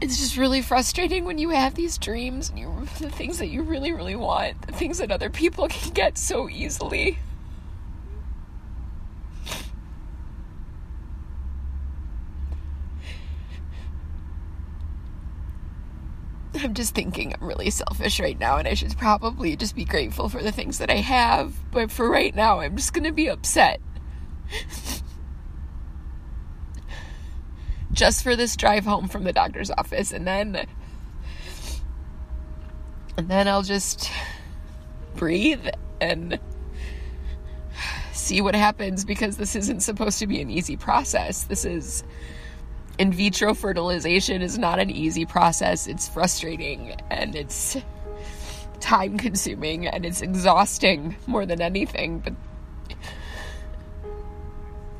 it's 0.00 0.18
just 0.18 0.36
really 0.36 0.62
frustrating 0.62 1.24
when 1.24 1.38
you 1.38 1.50
have 1.50 1.74
these 1.74 1.98
dreams 1.98 2.50
and 2.50 2.58
you 2.58 2.88
the 3.00 3.10
things 3.10 3.38
that 3.38 3.48
you 3.48 3.62
really 3.62 3.92
really 3.92 4.16
want 4.16 4.60
the 4.66 4.72
things 4.72 4.98
that 4.98 5.10
other 5.10 5.30
people 5.30 5.68
can 5.70 5.92
get 5.92 6.16
so 6.16 6.48
easily 6.48 7.18
I'm 16.62 16.74
just 16.74 16.94
thinking 16.94 17.34
I'm 17.34 17.46
really 17.46 17.70
selfish 17.70 18.20
right 18.20 18.38
now 18.38 18.58
and 18.58 18.68
I 18.68 18.74
should 18.74 18.96
probably 18.98 19.56
just 19.56 19.74
be 19.74 19.84
grateful 19.84 20.28
for 20.28 20.42
the 20.42 20.52
things 20.52 20.78
that 20.78 20.90
I 20.90 20.96
have. 20.96 21.54
But 21.70 21.90
for 21.90 22.10
right 22.10 22.34
now, 22.34 22.60
I'm 22.60 22.76
just 22.76 22.92
going 22.92 23.04
to 23.04 23.12
be 23.12 23.28
upset. 23.28 23.80
just 27.92 28.22
for 28.22 28.36
this 28.36 28.56
drive 28.56 28.84
home 28.84 29.08
from 29.08 29.24
the 29.24 29.32
doctor's 29.32 29.70
office 29.70 30.12
and 30.12 30.26
then 30.26 30.66
and 33.16 33.28
then 33.28 33.48
I'll 33.48 33.62
just 33.62 34.10
breathe 35.16 35.66
and 36.00 36.38
see 38.12 38.40
what 38.40 38.54
happens 38.54 39.04
because 39.04 39.36
this 39.36 39.56
isn't 39.56 39.80
supposed 39.80 40.18
to 40.20 40.26
be 40.26 40.40
an 40.40 40.50
easy 40.50 40.76
process. 40.76 41.44
This 41.44 41.64
is 41.64 42.04
in 42.98 43.12
vitro 43.12 43.54
fertilization 43.54 44.42
is 44.42 44.58
not 44.58 44.78
an 44.78 44.90
easy 44.90 45.26
process. 45.26 45.86
It's 45.86 46.08
frustrating 46.08 46.94
and 47.10 47.34
it's 47.34 47.76
time 48.80 49.18
consuming 49.18 49.86
and 49.86 50.06
it's 50.06 50.22
exhausting 50.22 51.16
more 51.26 51.44
than 51.46 51.60
anything. 51.60 52.20
But 52.20 52.34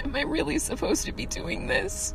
am 0.04 0.14
I 0.16 0.22
really 0.22 0.58
supposed 0.58 1.04
to 1.06 1.12
be 1.12 1.26
doing 1.26 1.66
this? 1.66 2.14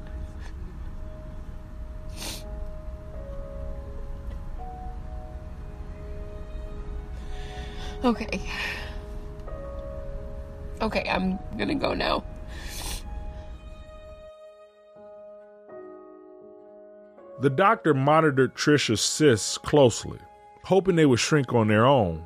Okay. 8.06 8.39
Okay, 10.82 11.10
I'm 11.10 11.39
gonna 11.58 11.76
go 11.76 11.93
now. 11.93 12.24
The 17.41 17.49
doctor 17.49 17.93
monitored 17.93 18.56
Trisha's 18.56 19.01
cysts 19.01 19.58
closely, 19.58 20.20
hoping 20.64 20.95
they 20.95 21.06
would 21.06 21.20
shrink 21.20 21.53
on 21.53 21.68
their 21.68 21.86
own. 21.86 22.26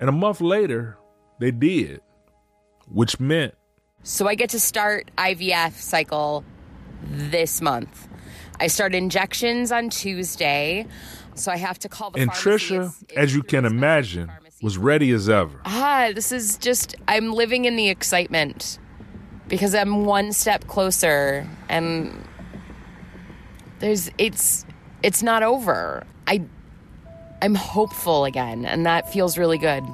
And 0.00 0.08
a 0.08 0.12
month 0.12 0.40
later, 0.40 0.96
they 1.40 1.50
did, 1.50 2.00
which 2.88 3.18
meant. 3.18 3.54
So 4.04 4.28
I 4.28 4.34
get 4.36 4.50
to 4.50 4.60
start 4.60 5.10
IVF 5.18 5.72
cycle 5.72 6.44
this 7.02 7.60
month. 7.60 8.08
I 8.60 8.68
start 8.68 8.94
injections 8.94 9.72
on 9.72 9.88
Tuesday, 9.90 10.86
so 11.34 11.50
I 11.50 11.56
have 11.56 11.78
to 11.80 11.88
call 11.88 12.10
the 12.10 12.20
And 12.20 12.32
pharmacy. 12.32 12.74
Trisha, 12.74 12.76
It's- 12.76 13.02
it's 13.08 13.12
as 13.16 13.34
you 13.34 13.42
can 13.42 13.64
imagine, 13.64 14.26
pharmacy. 14.28 14.47
Was 14.60 14.76
ready 14.76 15.12
as 15.12 15.28
ever. 15.28 15.60
Ah, 15.64 16.10
this 16.14 16.32
is 16.32 16.58
just, 16.58 16.96
I'm 17.06 17.32
living 17.32 17.64
in 17.64 17.76
the 17.76 17.88
excitement 17.88 18.78
because 19.46 19.74
I'm 19.74 20.04
one 20.04 20.32
step 20.32 20.66
closer 20.66 21.46
and 21.68 22.12
there's, 23.78 24.10
it's, 24.18 24.66
it's 25.02 25.22
not 25.22 25.42
over. 25.42 26.04
I, 26.26 26.42
I'm 27.40 27.54
hopeful 27.54 28.24
again 28.24 28.64
and 28.64 28.84
that 28.84 29.12
feels 29.12 29.38
really 29.38 29.58
good. 29.58 29.84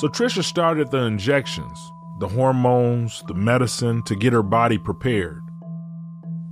So 0.00 0.08
Trisha 0.08 0.42
started 0.42 0.90
the 0.90 1.04
injections, 1.04 1.78
the 2.18 2.26
hormones, 2.26 3.22
the 3.28 3.34
medicine 3.34 4.02
to 4.04 4.16
get 4.16 4.32
her 4.32 4.42
body 4.42 4.76
prepared. 4.76 5.43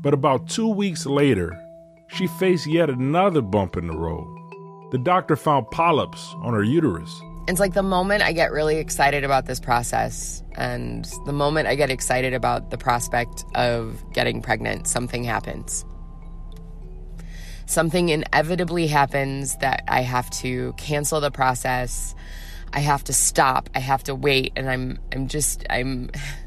But 0.02 0.14
about 0.14 0.48
two 0.48 0.66
weeks 0.66 1.06
later, 1.06 1.56
she 2.08 2.26
faced 2.26 2.66
yet 2.66 2.90
another 2.90 3.40
bump 3.40 3.76
in 3.76 3.86
the 3.86 3.96
road. 3.96 4.26
The 4.90 4.98
doctor 4.98 5.36
found 5.36 5.70
polyps 5.70 6.34
on 6.38 6.52
her 6.54 6.64
uterus. 6.64 7.22
It's 7.46 7.60
like 7.60 7.74
the 7.74 7.84
moment 7.84 8.22
I 8.22 8.32
get 8.32 8.50
really 8.50 8.78
excited 8.78 9.22
about 9.22 9.46
this 9.46 9.60
process 9.60 10.42
and 10.56 11.08
the 11.24 11.32
moment 11.32 11.68
I 11.68 11.76
get 11.76 11.88
excited 11.88 12.34
about 12.34 12.70
the 12.70 12.78
prospect 12.78 13.44
of 13.54 14.02
getting 14.12 14.42
pregnant, 14.42 14.88
something 14.88 15.22
happens. 15.22 15.84
Something 17.66 18.08
inevitably 18.08 18.88
happens 18.88 19.56
that 19.58 19.84
I 19.86 20.00
have 20.00 20.28
to 20.30 20.72
cancel 20.78 21.20
the 21.20 21.30
process. 21.30 22.14
I 22.72 22.80
have 22.80 23.04
to 23.04 23.12
stop. 23.12 23.70
I 23.74 23.78
have 23.78 24.02
to 24.04 24.16
wait 24.16 24.52
and 24.56 24.68
I'm 24.68 24.98
I'm 25.12 25.28
just 25.28 25.64
I'm 25.70 26.10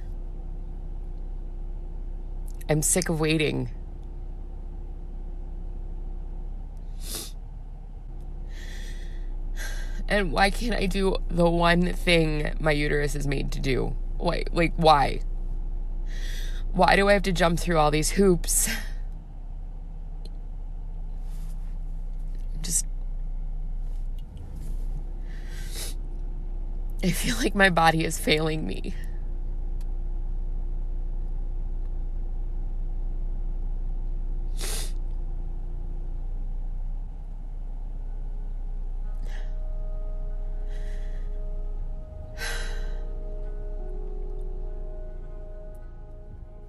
I'm 2.70 2.82
sick 2.82 3.10
of 3.10 3.20
waiting. 3.20 3.70
And 10.08 10.32
why 10.32 10.50
can't 10.52 10.76
I 10.76 10.86
do 10.86 11.18
the 11.30 11.50
one 11.50 11.94
thing 11.94 12.54
my 12.60 12.72
uterus 12.72 13.16
is 13.16 13.26
made 13.26 13.52
to 13.54 13.60
do? 13.60 13.96
Why, 14.18 14.44
like, 14.52 14.74
why? 14.76 15.22
Why 16.72 16.96
do 16.96 17.10
I 17.10 17.14
have 17.14 17.24
to 17.24 17.32
jump 17.32 17.60
through 17.60 17.78
all 17.78 17.90
these 17.90 18.12
hoops? 18.12 18.70
Just. 22.62 22.86
I 27.04 27.12
feel 27.12 27.38
like 27.38 27.56
my 27.56 27.70
body 27.70 28.04
is 28.04 28.20
failing 28.20 28.66
me. 28.68 28.94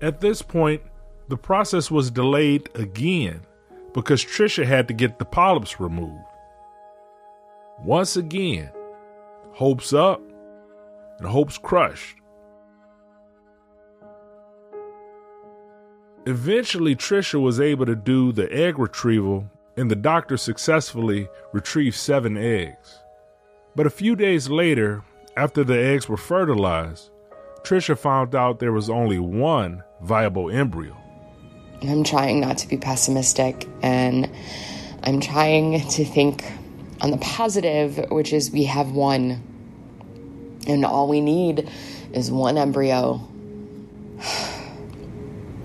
At 0.01 0.20
this 0.20 0.42
point, 0.42 0.82
the 1.28 1.36
process 1.36 1.90
was 1.90 2.11
delayed 2.11 2.68
again 2.74 3.40
because 3.94 4.24
Trisha 4.24 4.64
had 4.64 4.88
to 4.88 4.94
get 4.94 5.18
the 5.18 5.24
polyps 5.24 5.80
removed. 5.80 6.22
Once 7.82 8.16
again, 8.16 8.70
hopes 9.53 9.92
up 9.92 10.20
and 11.18 11.26
hopes 11.26 11.57
crushed. 11.57 12.16
Eventually, 16.26 16.94
Trisha 16.94 17.40
was 17.40 17.61
able 17.61 17.86
to 17.86 17.94
do 17.94 18.32
the 18.32 18.53
egg 18.53 18.78
retrieval, 18.78 19.49
and 19.76 19.90
the 19.90 19.97
doctor 19.97 20.36
successfully 20.36 21.28
retrieved 21.53 21.97
seven 21.97 22.36
eggs. 22.36 22.99
But 23.76 23.86
a 23.86 23.90
few 23.90 24.16
days 24.16 24.49
later, 24.49 25.05
after 25.36 25.62
the 25.62 25.78
eggs 25.78 26.09
were 26.09 26.16
fertilized, 26.16 27.11
Trisha 27.67 27.99
found 27.99 28.37
out 28.37 28.61
there 28.61 28.71
was 28.71 28.89
only 28.89 29.19
one 29.19 29.83
viable 30.01 30.53
embryo. 30.53 30.97
I'm 31.83 32.05
trying 32.05 32.39
not 32.39 32.59
to 32.59 32.69
be 32.69 32.77
pessimistic 32.77 33.67
and 33.83 34.31
I'm 35.03 35.21
trying 35.21 35.81
to 35.81 36.05
think 36.05 36.45
on 37.01 37.11
the 37.11 37.17
positive, 37.17 38.09
which 38.12 38.33
is 38.33 38.53
we 38.53 38.67
have 38.67 38.93
one. 38.93 39.43
And 40.69 40.85
all 40.85 41.09
we 41.09 41.21
need 41.21 41.69
is 42.12 42.31
one 42.31 42.57
embryo. 42.57 43.21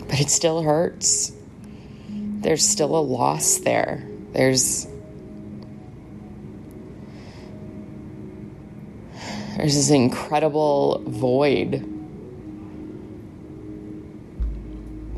But 0.08 0.20
it 0.20 0.30
still 0.30 0.62
hurts. 0.62 1.32
There's 2.10 2.68
still 2.68 2.98
a 2.98 3.00
loss 3.00 3.60
there. 3.60 4.06
There's 4.34 4.86
there's 9.56 9.76
this 9.76 9.90
incredible 9.90 11.02
void 11.08 11.91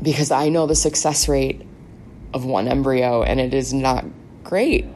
because 0.04 0.30
I 0.30 0.50
know 0.50 0.66
the 0.66 0.74
success 0.74 1.28
rate 1.28 1.62
of 2.32 2.44
one 2.44 2.68
embryo 2.68 3.22
and 3.22 3.40
it 3.40 3.54
is 3.54 3.72
not 3.72 4.04
great. 4.44 4.86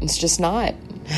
It's 0.00 0.16
just 0.18 0.40
not. 0.40 0.74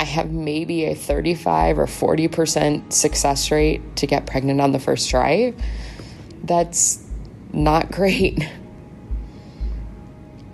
I 0.00 0.04
have 0.04 0.32
maybe 0.32 0.86
a 0.86 0.94
35 0.96 1.78
or 1.78 1.86
40% 1.86 2.92
success 2.92 3.50
rate 3.52 3.96
to 3.96 4.06
get 4.06 4.26
pregnant 4.26 4.60
on 4.60 4.72
the 4.72 4.80
first 4.80 5.08
try. 5.08 5.54
That's 6.44 7.02
not 7.52 7.90
great. 7.90 8.46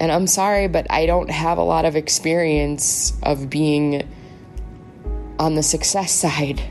And 0.01 0.13
I'm 0.13 0.29
sorry, 0.29 0.69
but 0.69 0.87
I 0.91 1.07
don't 1.07 1.29
have 1.29 1.59
a 1.59 1.63
lot 1.65 1.85
of 1.85 1.97
experience 1.97 3.13
of 3.25 3.51
being 3.51 4.09
on 5.41 5.57
the 5.57 5.63
success 5.65 6.13
side. 6.13 6.63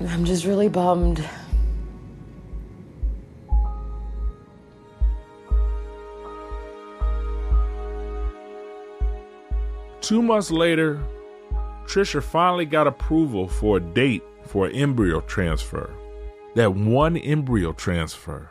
I'm 0.00 0.24
just 0.24 0.44
really 0.44 0.68
bummed. 0.68 1.24
Two 10.00 10.20
months 10.20 10.50
later, 10.50 11.02
Trisha 11.86 12.22
finally 12.22 12.66
got 12.66 12.86
approval 12.86 13.48
for 13.48 13.78
a 13.78 13.80
date 13.80 14.22
for 14.46 14.66
an 14.66 14.72
embryo 14.72 15.20
transfer. 15.22 15.90
That 16.56 16.74
one 16.74 17.16
embryo 17.16 17.72
transfer. 17.72 18.50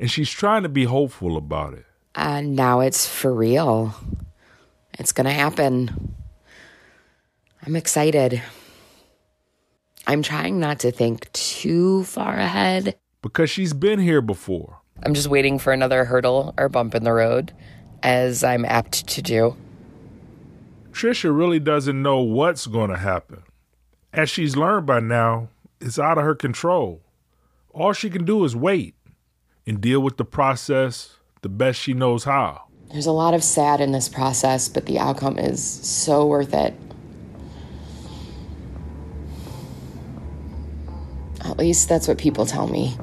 And 0.00 0.10
she's 0.10 0.30
trying 0.30 0.62
to 0.62 0.68
be 0.68 0.84
hopeful 0.84 1.36
about 1.36 1.74
it. 1.74 1.84
Uh, 2.14 2.40
now 2.40 2.80
it's 2.80 3.06
for 3.06 3.34
real. 3.34 3.94
It's 4.98 5.12
going 5.12 5.26
to 5.26 5.32
happen. 5.32 6.14
I'm 7.66 7.76
excited. 7.76 8.40
I'm 10.08 10.22
trying 10.22 10.58
not 10.58 10.78
to 10.80 10.90
think 10.90 11.30
too 11.32 12.02
far 12.04 12.34
ahead. 12.34 12.96
Because 13.20 13.50
she's 13.50 13.74
been 13.74 13.98
here 13.98 14.22
before. 14.22 14.80
I'm 15.02 15.12
just 15.12 15.28
waiting 15.28 15.58
for 15.58 15.70
another 15.70 16.06
hurdle 16.06 16.54
or 16.56 16.70
bump 16.70 16.94
in 16.94 17.04
the 17.04 17.12
road, 17.12 17.52
as 18.02 18.42
I'm 18.42 18.64
apt 18.64 19.06
to 19.06 19.20
do. 19.20 19.54
Trisha 20.92 21.36
really 21.36 21.60
doesn't 21.60 22.00
know 22.00 22.20
what's 22.20 22.66
going 22.66 22.88
to 22.88 22.96
happen. 22.96 23.42
As 24.10 24.30
she's 24.30 24.56
learned 24.56 24.86
by 24.86 25.00
now, 25.00 25.50
it's 25.78 25.98
out 25.98 26.16
of 26.16 26.24
her 26.24 26.34
control. 26.34 27.02
All 27.74 27.92
she 27.92 28.08
can 28.08 28.24
do 28.24 28.42
is 28.44 28.56
wait 28.56 28.94
and 29.66 29.78
deal 29.78 30.00
with 30.00 30.16
the 30.16 30.24
process 30.24 31.18
the 31.42 31.50
best 31.50 31.78
she 31.78 31.92
knows 31.92 32.24
how. 32.24 32.62
There's 32.90 33.06
a 33.06 33.12
lot 33.12 33.34
of 33.34 33.44
sad 33.44 33.82
in 33.82 33.92
this 33.92 34.08
process, 34.08 34.70
but 34.70 34.86
the 34.86 34.98
outcome 34.98 35.38
is 35.38 35.62
so 35.62 36.26
worth 36.26 36.54
it. 36.54 36.74
At 41.44 41.58
least 41.58 41.88
that's 41.88 42.08
what 42.08 42.18
people 42.18 42.46
tell 42.46 42.68
me. 42.68 42.96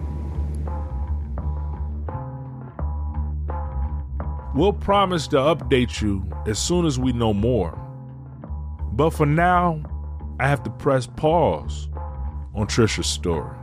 We'll 4.53 4.73
promise 4.73 5.27
to 5.27 5.38
update 5.38 6.01
you 6.01 6.25
as 6.47 6.57
soon 6.59 6.86
as 6.86 6.97
we 6.97 7.11
know 7.11 7.33
more. 7.33 7.77
But 8.93 9.09
for 9.09 9.25
now, 9.25 9.83
I 10.39 10.47
have 10.47 10.63
to 10.63 10.69
press 10.69 11.07
pause 11.07 11.89
on 12.53 12.67
Trisha's 12.67 13.07
story 13.07 13.55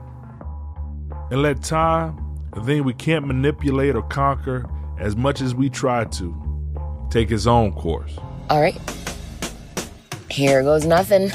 and 1.31 1.41
let 1.41 1.63
time, 1.63 2.19
a 2.53 2.63
thing 2.63 2.85
we 2.85 2.93
can't 2.93 3.27
manipulate 3.27 3.97
or 3.97 4.03
conquer 4.03 4.69
as 4.99 5.17
much 5.17 5.41
as 5.41 5.55
we 5.55 5.71
try 5.71 6.05
to, 6.05 7.09
take 7.11 7.31
its 7.31 7.47
own 7.47 7.73
course. 7.73 8.19
All 8.51 8.61
right. 8.61 8.79
Here 10.31 10.63
goes 10.63 10.85
nothing. 10.85 11.31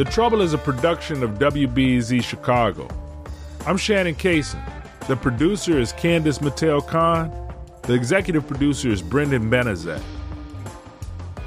The 0.00 0.06
Trouble 0.06 0.40
is 0.40 0.54
a 0.54 0.58
production 0.58 1.22
of 1.22 1.32
WBEZ 1.32 2.24
Chicago. 2.24 2.88
I'm 3.66 3.76
Shannon 3.76 4.14
Cason. 4.14 4.58
The 5.06 5.14
producer 5.14 5.78
is 5.78 5.92
Candice 5.92 6.38
Mattel 6.38 6.80
Khan. 6.86 7.30
The 7.82 7.92
executive 7.92 8.46
producer 8.46 8.88
is 8.88 9.02
Brendan 9.02 9.50
Banaszak. 9.50 10.02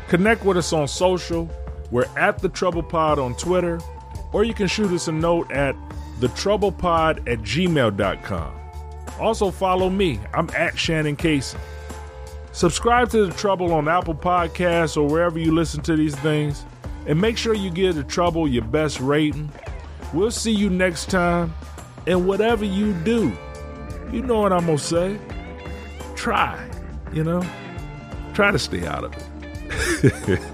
Connect 0.07 0.45
with 0.45 0.57
us 0.57 0.71
on 0.71 0.87
social. 0.87 1.49
We're 1.89 2.05
at 2.15 2.37
The 2.37 2.49
Trouble 2.49 2.83
Pod 2.83 3.17
on 3.17 3.33
Twitter, 3.37 3.79
or 4.33 4.43
you 4.43 4.53
can 4.53 4.67
shoot 4.67 4.91
us 4.91 5.07
a 5.07 5.11
note 5.11 5.51
at 5.51 5.75
thetroublepod 6.19 7.27
at 7.27 7.39
gmail.com. 7.39 8.53
Also, 9.19 9.49
follow 9.49 9.89
me. 9.89 10.19
I'm 10.31 10.51
at 10.51 10.77
Shannon 10.77 11.15
Cason. 11.15 11.59
Subscribe 12.51 13.09
to 13.09 13.25
The 13.25 13.33
Trouble 13.33 13.73
on 13.73 13.87
Apple 13.87 14.13
Podcasts 14.13 14.95
or 14.95 15.07
wherever 15.07 15.39
you 15.39 15.55
listen 15.55 15.81
to 15.81 15.95
these 15.95 16.13
things. 16.17 16.65
And 17.05 17.19
make 17.19 17.37
sure 17.37 17.53
you 17.53 17.69
give 17.69 17.95
The 17.95 18.03
Trouble 18.03 18.47
your 18.47 18.63
best 18.63 18.99
rating. 18.99 19.51
We'll 20.13 20.31
see 20.31 20.51
you 20.51 20.69
next 20.69 21.09
time. 21.09 21.53
And 22.07 22.27
whatever 22.27 22.65
you 22.65 22.93
do, 22.93 23.31
you 24.11 24.21
know 24.21 24.41
what 24.41 24.53
I'm 24.53 24.65
to 24.77 24.83
say. 24.83 25.19
Try, 26.15 26.69
you 27.11 27.23
know? 27.23 27.43
Try 28.33 28.51
to 28.51 28.59
stay 28.59 28.85
out 28.85 29.03
of 29.03 29.13
it. 30.03 30.39